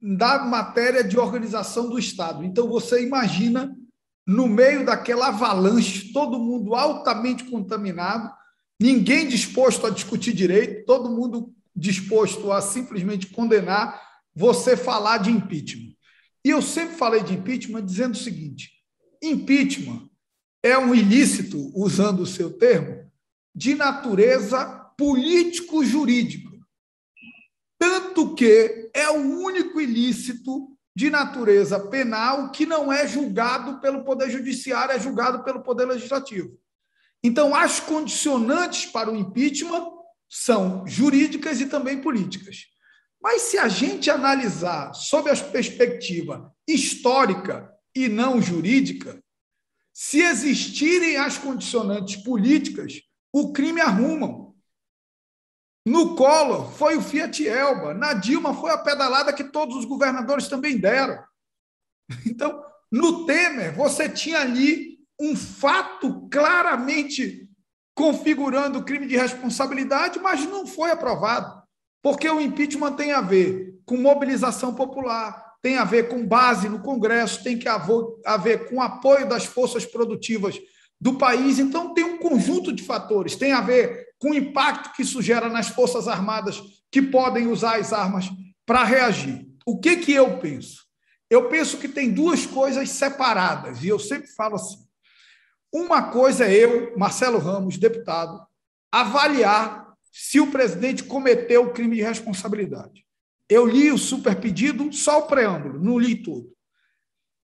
da 0.00 0.38
matéria 0.44 1.02
de 1.02 1.18
organização 1.18 1.88
do 1.88 1.98
Estado. 1.98 2.44
Então 2.44 2.68
você 2.68 3.02
imagina 3.02 3.76
no 4.26 4.46
meio 4.46 4.84
daquela 4.84 5.28
avalanche, 5.28 6.12
todo 6.12 6.38
mundo 6.38 6.74
altamente 6.74 7.44
contaminado, 7.44 8.30
ninguém 8.80 9.26
disposto 9.26 9.86
a 9.86 9.90
discutir 9.90 10.32
direito, 10.32 10.84
todo 10.84 11.10
mundo 11.10 11.52
disposto 11.74 12.52
a 12.52 12.60
simplesmente 12.60 13.28
condenar 13.28 14.00
você 14.34 14.76
falar 14.76 15.18
de 15.18 15.30
impeachment. 15.30 15.94
E 16.44 16.50
eu 16.50 16.62
sempre 16.62 16.96
falei 16.96 17.22
de 17.22 17.34
impeachment 17.34 17.84
dizendo 17.84 18.14
o 18.14 18.18
seguinte: 18.18 18.70
Impeachment 19.22 20.08
é 20.62 20.76
um 20.78 20.94
ilícito, 20.94 21.72
usando 21.74 22.20
o 22.20 22.26
seu 22.26 22.50
termo, 22.56 23.10
de 23.54 23.74
natureza 23.74 24.64
político-jurídica. 24.96 26.47
Tanto 27.78 28.34
que 28.34 28.90
é 28.92 29.08
o 29.10 29.40
único 29.40 29.80
ilícito 29.80 30.68
de 30.94 31.10
natureza 31.10 31.78
penal 31.78 32.50
que 32.50 32.66
não 32.66 32.92
é 32.92 33.06
julgado 33.06 33.80
pelo 33.80 34.04
Poder 34.04 34.30
Judiciário, 34.30 34.94
é 34.94 34.98
julgado 34.98 35.44
pelo 35.44 35.62
Poder 35.62 35.84
Legislativo. 35.84 36.58
Então, 37.22 37.54
as 37.54 37.78
condicionantes 37.78 38.86
para 38.86 39.10
o 39.10 39.16
impeachment 39.16 39.86
são 40.28 40.86
jurídicas 40.86 41.60
e 41.60 41.66
também 41.66 42.00
políticas. 42.00 42.66
Mas 43.20 43.42
se 43.42 43.58
a 43.58 43.68
gente 43.68 44.10
analisar 44.10 44.92
sob 44.92 45.30
a 45.30 45.36
perspectiva 45.36 46.52
histórica 46.66 47.72
e 47.94 48.08
não 48.08 48.40
jurídica, 48.40 49.22
se 49.92 50.20
existirem 50.20 51.16
as 51.16 51.36
condicionantes 51.38 52.16
políticas, 52.16 53.00
o 53.32 53.52
crime 53.52 53.80
arrumam. 53.80 54.47
No 55.88 56.14
Collor 56.14 56.70
foi 56.72 56.96
o 56.96 57.02
Fiat 57.02 57.48
Elba, 57.48 57.94
na 57.94 58.12
Dilma 58.12 58.52
foi 58.52 58.70
a 58.70 58.76
pedalada 58.76 59.32
que 59.32 59.42
todos 59.42 59.74
os 59.74 59.86
governadores 59.86 60.46
também 60.46 60.76
deram. 60.76 61.18
Então, 62.26 62.62
no 62.92 63.24
Temer, 63.24 63.74
você 63.74 64.06
tinha 64.06 64.40
ali 64.40 64.98
um 65.18 65.34
fato 65.34 66.28
claramente 66.30 67.48
configurando 67.94 68.78
o 68.78 68.84
crime 68.84 69.06
de 69.06 69.16
responsabilidade, 69.16 70.18
mas 70.20 70.44
não 70.44 70.66
foi 70.66 70.90
aprovado, 70.90 71.62
porque 72.02 72.28
o 72.28 72.40
impeachment 72.40 72.92
tem 72.92 73.12
a 73.12 73.22
ver 73.22 73.80
com 73.86 73.96
mobilização 73.96 74.74
popular, 74.74 75.54
tem 75.62 75.78
a 75.78 75.84
ver 75.84 76.08
com 76.08 76.26
base 76.26 76.68
no 76.68 76.80
Congresso, 76.80 77.42
tem 77.42 77.58
que 77.58 77.66
haver 77.66 78.68
com 78.68 78.82
apoio 78.82 79.26
das 79.26 79.46
forças 79.46 79.86
produtivas 79.86 80.60
do 81.00 81.16
país. 81.16 81.58
Então, 81.58 81.94
tem 81.94 82.04
um 82.04 82.18
conjunto 82.18 82.72
de 82.72 82.82
fatores. 82.82 83.36
Tem 83.36 83.52
a 83.52 83.60
ver 83.60 84.08
com 84.18 84.30
o 84.30 84.34
impacto 84.34 84.92
que 84.94 85.02
isso 85.02 85.22
gera 85.22 85.48
nas 85.48 85.68
Forças 85.68 86.08
Armadas 86.08 86.60
que 86.90 87.02
podem 87.02 87.46
usar 87.46 87.76
as 87.76 87.92
armas 87.92 88.30
para 88.66 88.84
reagir. 88.84 89.46
O 89.64 89.78
que, 89.78 89.96
que 89.96 90.12
eu 90.12 90.38
penso? 90.38 90.86
Eu 91.30 91.48
penso 91.48 91.78
que 91.78 91.88
tem 91.88 92.10
duas 92.10 92.46
coisas 92.46 92.88
separadas, 92.90 93.84
e 93.84 93.88
eu 93.88 93.98
sempre 93.98 94.28
falo 94.28 94.54
assim. 94.54 94.78
Uma 95.70 96.10
coisa 96.10 96.46
é 96.46 96.54
eu, 96.54 96.96
Marcelo 96.96 97.38
Ramos, 97.38 97.76
deputado, 97.76 98.40
avaliar 98.90 99.92
se 100.10 100.40
o 100.40 100.50
presidente 100.50 101.04
cometeu 101.04 101.64
o 101.64 101.72
crime 101.72 101.96
de 101.96 102.02
responsabilidade. 102.02 103.04
Eu 103.48 103.66
li 103.66 103.90
o 103.90 103.98
super 103.98 104.40
pedido, 104.40 104.90
só 104.92 105.20
o 105.20 105.26
preâmbulo, 105.26 105.78
não 105.78 105.98
li 105.98 106.16
tudo. 106.16 106.50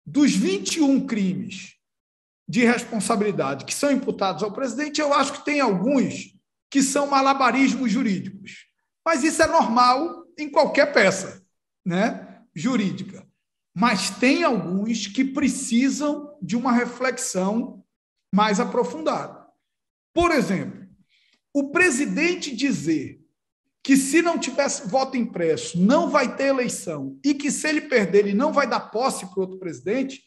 Dos 0.04 0.34
21 0.34 1.06
crimes 1.06 1.77
de 2.48 2.64
responsabilidade 2.64 3.64
que 3.64 3.74
são 3.74 3.90
imputados 3.90 4.42
ao 4.42 4.52
presidente, 4.52 5.00
eu 5.00 5.12
acho 5.12 5.34
que 5.34 5.44
tem 5.44 5.60
alguns 5.60 6.34
que 6.70 6.82
são 6.82 7.06
malabarismos 7.06 7.90
jurídicos. 7.90 8.66
Mas 9.04 9.22
isso 9.22 9.42
é 9.42 9.46
normal 9.46 10.24
em 10.38 10.50
qualquer 10.50 10.92
peça 10.92 11.44
né, 11.84 12.42
jurídica. 12.54 13.26
Mas 13.74 14.10
tem 14.10 14.42
alguns 14.44 15.06
que 15.06 15.24
precisam 15.24 16.36
de 16.42 16.56
uma 16.56 16.72
reflexão 16.72 17.84
mais 18.34 18.60
aprofundada. 18.60 19.46
Por 20.14 20.30
exemplo, 20.32 20.86
o 21.54 21.70
presidente 21.70 22.54
dizer 22.54 23.20
que 23.82 23.96
se 23.96 24.20
não 24.20 24.38
tivesse 24.38 24.86
voto 24.88 25.16
impresso, 25.16 25.80
não 25.80 26.10
vai 26.10 26.36
ter 26.36 26.48
eleição, 26.48 27.18
e 27.24 27.32
que 27.32 27.50
se 27.50 27.66
ele 27.68 27.82
perder, 27.82 28.26
ele 28.26 28.34
não 28.34 28.52
vai 28.52 28.68
dar 28.68 28.80
posse 28.80 29.26
para 29.26 29.40
outro 29.40 29.58
presidente, 29.58 30.22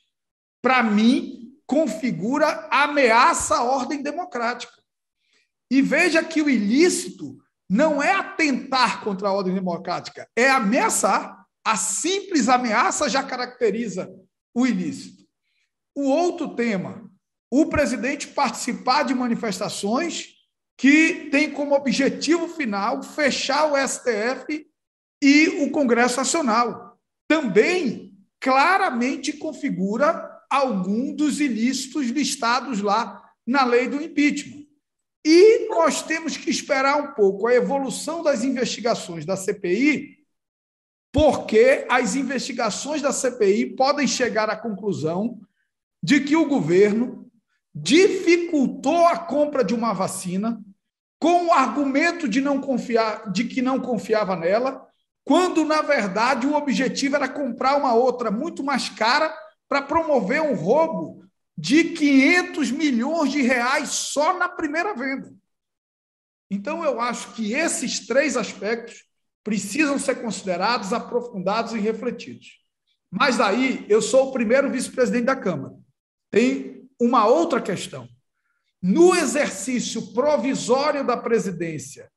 para 0.64 0.82
mim, 0.82 1.51
configura 1.72 2.68
ameaça 2.70 3.56
à 3.56 3.64
ordem 3.64 4.04
democrática. 4.04 4.74
E 5.72 5.82
veja 5.82 6.22
que 6.22 6.42
o 6.42 6.50
ilícito 6.50 7.38
não 7.70 8.04
é 8.04 8.12
atentar 8.12 9.02
contra 9.02 9.30
a 9.30 9.32
ordem 9.32 9.54
democrática, 9.54 10.28
é 10.36 10.50
ameaçar. 10.50 11.40
A 11.64 11.78
simples 11.78 12.50
ameaça 12.50 13.08
já 13.08 13.24
caracteriza 13.24 14.14
o 14.54 14.68
ilícito. 14.68 15.24
O 15.96 16.10
outro 16.10 16.56
tema, 16.56 17.10
o 17.50 17.68
presidente 17.68 18.28
participar 18.28 19.04
de 19.04 19.16
manifestações 19.16 20.26
que 20.78 21.30
tem 21.32 21.52
como 21.52 21.74
objetivo 21.74 22.50
final 22.50 23.02
fechar 23.02 23.72
o 23.72 23.78
STF 23.78 24.68
e 25.24 25.64
o 25.64 25.72
Congresso 25.72 26.18
Nacional. 26.18 27.00
Também 27.30 28.14
claramente 28.42 29.32
configura 29.32 30.31
algum 30.52 31.16
dos 31.16 31.40
ilícitos 31.40 32.08
listados 32.08 32.82
lá 32.82 33.24
na 33.48 33.64
lei 33.64 33.88
do 33.88 34.02
impeachment. 34.02 34.66
E 35.26 35.70
nós 35.70 36.02
temos 36.02 36.36
que 36.36 36.50
esperar 36.50 36.98
um 36.98 37.14
pouco 37.14 37.48
a 37.48 37.54
evolução 37.54 38.22
das 38.22 38.44
investigações 38.44 39.26
da 39.26 39.38
CPI, 39.38 40.18
porque 41.14 41.86
as 41.90 42.16
investigações 42.16 43.02
da 43.02 43.14
CPI 43.14 43.76
podem 43.76 44.08
chegar 44.08 44.50
à 44.50 44.58
conclusão 44.58 45.40
de 46.04 46.20
que 46.20 46.36
o 46.36 46.48
governo 46.48 47.32
dificultou 47.74 49.06
a 49.06 49.18
compra 49.18 49.64
de 49.64 49.74
uma 49.74 49.94
vacina 49.94 50.62
com 51.20 51.46
o 51.46 51.54
argumento 51.54 52.28
de 52.28 52.42
não 52.42 52.60
confiar, 52.60 53.32
de 53.32 53.46
que 53.46 53.62
não 53.62 53.80
confiava 53.80 54.36
nela, 54.36 54.88
quando 55.24 55.64
na 55.64 55.82
verdade 55.82 56.48
o 56.48 56.56
objetivo 56.56 57.16
era 57.16 57.30
comprar 57.30 57.78
uma 57.78 57.94
outra 57.94 58.32
muito 58.32 58.64
mais 58.64 58.90
cara 58.90 59.32
para 59.72 59.82
promover 59.82 60.42
um 60.42 60.54
roubo 60.54 61.24
de 61.58 61.86
500 61.86 62.72
milhões 62.72 63.32
de 63.32 63.42
reais 63.42 63.88
só 63.88 64.38
na 64.38 64.50
primeira 64.50 64.94
venda. 64.94 65.34
Então 66.50 66.84
eu 66.84 67.00
acho 67.00 67.32
que 67.32 67.54
esses 67.54 68.06
três 68.06 68.36
aspectos 68.36 69.06
precisam 69.42 69.98
ser 69.98 70.16
considerados, 70.16 70.92
aprofundados 70.92 71.72
e 71.72 71.80
refletidos. 71.80 72.60
Mas 73.10 73.40
aí 73.40 73.86
eu 73.88 74.02
sou 74.02 74.28
o 74.28 74.34
primeiro 74.34 74.70
vice-presidente 74.70 75.24
da 75.24 75.38
Câmara. 75.38 75.74
Tem 76.30 76.86
uma 77.00 77.26
outra 77.26 77.62
questão 77.62 78.10
no 78.82 79.16
exercício 79.16 80.14
provisório 80.14 81.08
da 81.08 81.16
presidência, 81.16 82.12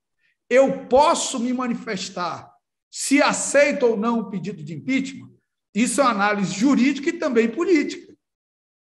eu 0.51 0.89
posso 0.89 1.39
me 1.39 1.53
manifestar 1.53 2.53
se 2.91 3.23
aceito 3.23 3.87
ou 3.87 3.97
não 3.97 4.19
o 4.19 4.29
pedido 4.29 4.61
de 4.65 4.75
impeachment? 4.75 5.34
Isso 5.75 6.01
é 6.01 6.05
análise 6.05 6.55
jurídica 6.55 7.09
e 7.09 7.15
também 7.15 7.49
política. 7.49 8.15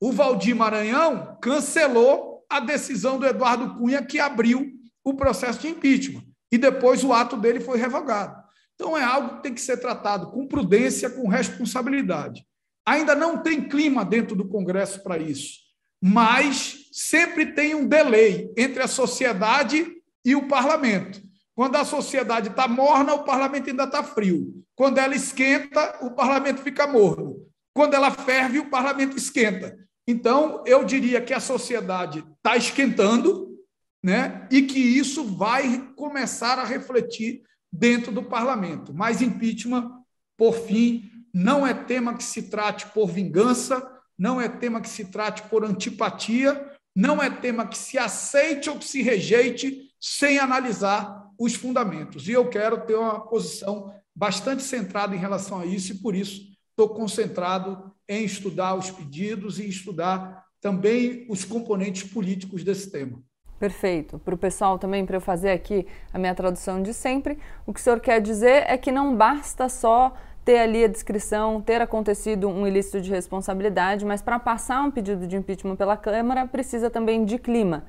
O 0.02 0.12
Valdir 0.12 0.56
Maranhão 0.56 1.38
cancelou 1.42 2.46
a 2.50 2.60
decisão 2.60 3.20
do 3.20 3.26
Eduardo 3.26 3.76
Cunha 3.76 4.04
que 4.04 4.20
abriu 4.20 4.72
o 5.04 5.14
processo 5.14 5.60
de 5.60 5.68
impeachment 5.68 6.24
e 6.52 6.58
depois 6.58 7.04
o 7.04 7.14
ato 7.14 7.38
dele 7.38 7.60
foi 7.60 7.78
revogado. 7.78 8.42
Então 8.76 8.98
é 8.98 9.04
algo 9.04 9.38
que 9.38 9.44
tem 9.44 9.54
que 9.54 9.62
ser 9.62 9.78
tratado 9.78 10.32
com 10.32 10.48
prudência, 10.48 11.10
com 11.10 11.28
responsabilidade. 11.28 12.46
Ainda 12.86 13.14
não 13.14 13.38
tem 13.38 13.68
clima 13.68 14.04
dentro 14.04 14.36
do 14.36 14.48
Congresso 14.48 15.04
para 15.04 15.18
isso 15.18 15.70
mas 16.02 16.90
sempre 16.92 17.48
tem 17.48 17.76
um 17.76 17.86
delay 17.86 18.52
entre 18.58 18.82
a 18.82 18.88
sociedade 18.88 19.86
e 20.24 20.36
o 20.36 20.48
parlamento. 20.48 21.22
Quando 21.54 21.76
a 21.76 21.84
sociedade 21.84 22.50
está 22.50 22.68
morna, 22.68 23.14
o 23.14 23.24
parlamento 23.24 23.70
ainda 23.70 23.84
está 23.84 24.02
frio. 24.02 24.64
Quando 24.80 24.98
ela 24.98 25.14
esquenta, 25.14 25.98
o 26.00 26.12
parlamento 26.12 26.62
fica 26.62 26.88
morno. 26.88 27.46
Quando 27.74 27.96
ela 27.96 28.12
ferve, 28.12 28.60
o 28.60 28.70
parlamento 28.70 29.18
esquenta. 29.18 29.78
Então, 30.08 30.64
eu 30.66 30.86
diria 30.86 31.20
que 31.20 31.34
a 31.34 31.42
sociedade 31.42 32.24
está 32.38 32.56
esquentando, 32.56 33.58
né? 34.02 34.48
E 34.50 34.62
que 34.62 34.80
isso 34.80 35.26
vai 35.36 35.92
começar 35.98 36.58
a 36.58 36.64
refletir 36.64 37.42
dentro 37.70 38.10
do 38.10 38.24
parlamento. 38.24 38.94
Mas 38.94 39.22
impeachment, 39.22 39.92
por 40.38 40.54
fim, 40.54 41.12
não 41.34 41.68
é 41.68 41.74
tema 41.74 42.14
que 42.14 42.24
se 42.24 42.44
trate 42.44 42.86
por 42.94 43.08
vingança, 43.08 43.86
não 44.18 44.40
é 44.40 44.48
tema 44.48 44.80
que 44.80 44.88
se 44.88 45.12
trate 45.12 45.42
por 45.50 45.66
antipatia, 45.66 46.72
não 46.96 47.22
é 47.22 47.30
tema 47.30 47.68
que 47.68 47.78
se 47.78 47.98
aceite 47.98 48.70
ou 48.70 48.80
que 48.80 48.88
se 48.88 49.02
rejeite 49.02 49.92
sem 50.00 50.40
analisar 50.40 51.28
os 51.38 51.54
fundamentos. 51.54 52.30
E 52.30 52.32
eu 52.32 52.48
quero 52.48 52.86
ter 52.86 52.96
uma 52.96 53.20
posição 53.28 53.94
bastante 54.16 54.64
centrada 54.64 55.16
em 55.16 55.20
relação 55.20 55.60
a 55.60 55.66
isso, 55.66 55.94
e 55.94 55.96
por 56.00 56.16
isso 56.16 56.42
estou 56.72 56.90
concentrado 56.90 57.92
em 58.08 58.24
estudar 58.24 58.76
os 58.76 58.90
pedidos 58.90 59.60
e 59.60 59.68
estudar 59.68 60.46
também 60.62 61.26
os 61.30 61.46
componentes 61.46 62.04
políticos 62.04 62.64
desse 62.64 62.92
tema. 62.92 63.22
Perfeito. 63.60 64.18
Para 64.20 64.36
o 64.36 64.38
pessoal 64.38 64.80
também, 64.80 65.06
para 65.06 65.18
eu 65.18 65.22
fazer 65.22 65.52
aqui 65.52 65.86
a 66.14 66.18
minha 66.18 66.34
tradução 66.34 66.82
de 66.82 66.94
sempre, 66.94 67.38
o 67.66 67.74
que 67.74 67.80
o 67.80 67.84
senhor 67.84 68.00
quer 68.00 68.22
dizer 68.22 68.64
é 68.68 68.78
que 68.78 68.92
não 68.92 69.16
basta 69.16 69.68
só 69.68 70.14
ter 70.46 70.60
ali 70.60 70.84
a 70.84 70.88
descrição, 70.88 71.62
ter 71.62 71.82
acontecido 71.82 72.48
um 72.48 72.66
ilícito 72.66 73.02
de 73.02 73.12
responsabilidade, 73.12 74.06
mas 74.06 74.22
para 74.22 74.40
passar 74.40 74.82
um 74.82 74.90
pedido 74.90 75.28
de 75.28 75.36
impeachment 75.36 75.76
pela 75.76 75.98
Câmara 75.98 76.48
precisa 76.48 76.90
também 76.90 77.26
de 77.26 77.38
clima. 77.38 77.84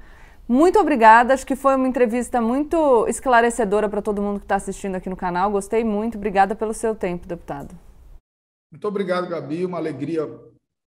Muito 0.50 0.80
obrigada, 0.80 1.32
acho 1.32 1.46
que 1.46 1.54
foi 1.54 1.76
uma 1.76 1.86
entrevista 1.86 2.40
muito 2.40 3.06
esclarecedora 3.06 3.88
para 3.88 4.02
todo 4.02 4.20
mundo 4.20 4.40
que 4.40 4.44
está 4.46 4.56
assistindo 4.56 4.96
aqui 4.96 5.08
no 5.08 5.14
canal. 5.14 5.48
Gostei 5.48 5.84
muito, 5.84 6.18
obrigada 6.18 6.56
pelo 6.56 6.74
seu 6.74 6.92
tempo, 6.92 7.24
deputado. 7.24 7.72
Muito 8.72 8.88
obrigado, 8.88 9.28
Gabi. 9.28 9.64
Uma 9.64 9.78
alegria 9.78 10.28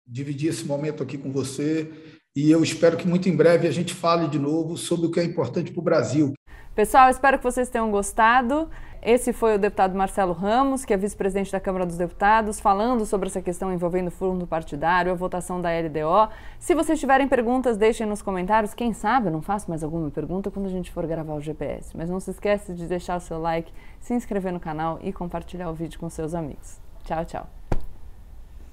dividir 0.06 0.50
esse 0.50 0.64
momento 0.64 1.02
aqui 1.02 1.18
com 1.18 1.32
você. 1.32 1.90
E 2.36 2.52
eu 2.52 2.62
espero 2.62 2.96
que 2.96 3.08
muito 3.08 3.28
em 3.28 3.36
breve 3.36 3.66
a 3.66 3.72
gente 3.72 3.92
fale 3.94 4.28
de 4.28 4.38
novo 4.38 4.76
sobre 4.76 5.08
o 5.08 5.10
que 5.10 5.18
é 5.18 5.24
importante 5.24 5.72
para 5.72 5.80
o 5.80 5.84
Brasil. 5.84 6.34
Pessoal, 6.76 7.10
espero 7.10 7.38
que 7.38 7.42
vocês 7.42 7.68
tenham 7.68 7.90
gostado. 7.90 8.70
Esse 9.02 9.32
foi 9.32 9.54
o 9.54 9.58
deputado 9.58 9.96
Marcelo 9.96 10.32
Ramos, 10.32 10.84
que 10.84 10.92
é 10.92 10.96
vice-presidente 10.96 11.52
da 11.52 11.60
Câmara 11.60 11.86
dos 11.86 11.96
Deputados, 11.96 12.58
falando 12.58 13.06
sobre 13.06 13.28
essa 13.28 13.40
questão 13.40 13.72
envolvendo 13.72 14.08
o 14.08 14.10
fundo 14.10 14.46
partidário, 14.46 15.12
a 15.12 15.14
votação 15.14 15.60
da 15.60 15.70
LDO. 15.70 16.32
Se 16.58 16.74
vocês 16.74 16.98
tiverem 16.98 17.28
perguntas, 17.28 17.76
deixem 17.76 18.06
nos 18.06 18.22
comentários. 18.22 18.74
Quem 18.74 18.92
sabe 18.92 19.28
eu 19.28 19.32
não 19.32 19.42
faço 19.42 19.70
mais 19.70 19.84
alguma 19.84 20.10
pergunta 20.10 20.50
quando 20.50 20.66
a 20.66 20.70
gente 20.70 20.90
for 20.90 21.06
gravar 21.06 21.34
o 21.34 21.40
GPS. 21.40 21.96
Mas 21.96 22.10
não 22.10 22.18
se 22.18 22.32
esqueça 22.32 22.74
de 22.74 22.86
deixar 22.86 23.16
o 23.16 23.20
seu 23.20 23.38
like, 23.38 23.72
se 24.00 24.14
inscrever 24.14 24.52
no 24.52 24.60
canal 24.60 24.98
e 25.00 25.12
compartilhar 25.12 25.70
o 25.70 25.74
vídeo 25.74 25.98
com 25.98 26.10
seus 26.10 26.34
amigos. 26.34 26.80
Tchau, 27.04 27.24
tchau. 27.24 27.57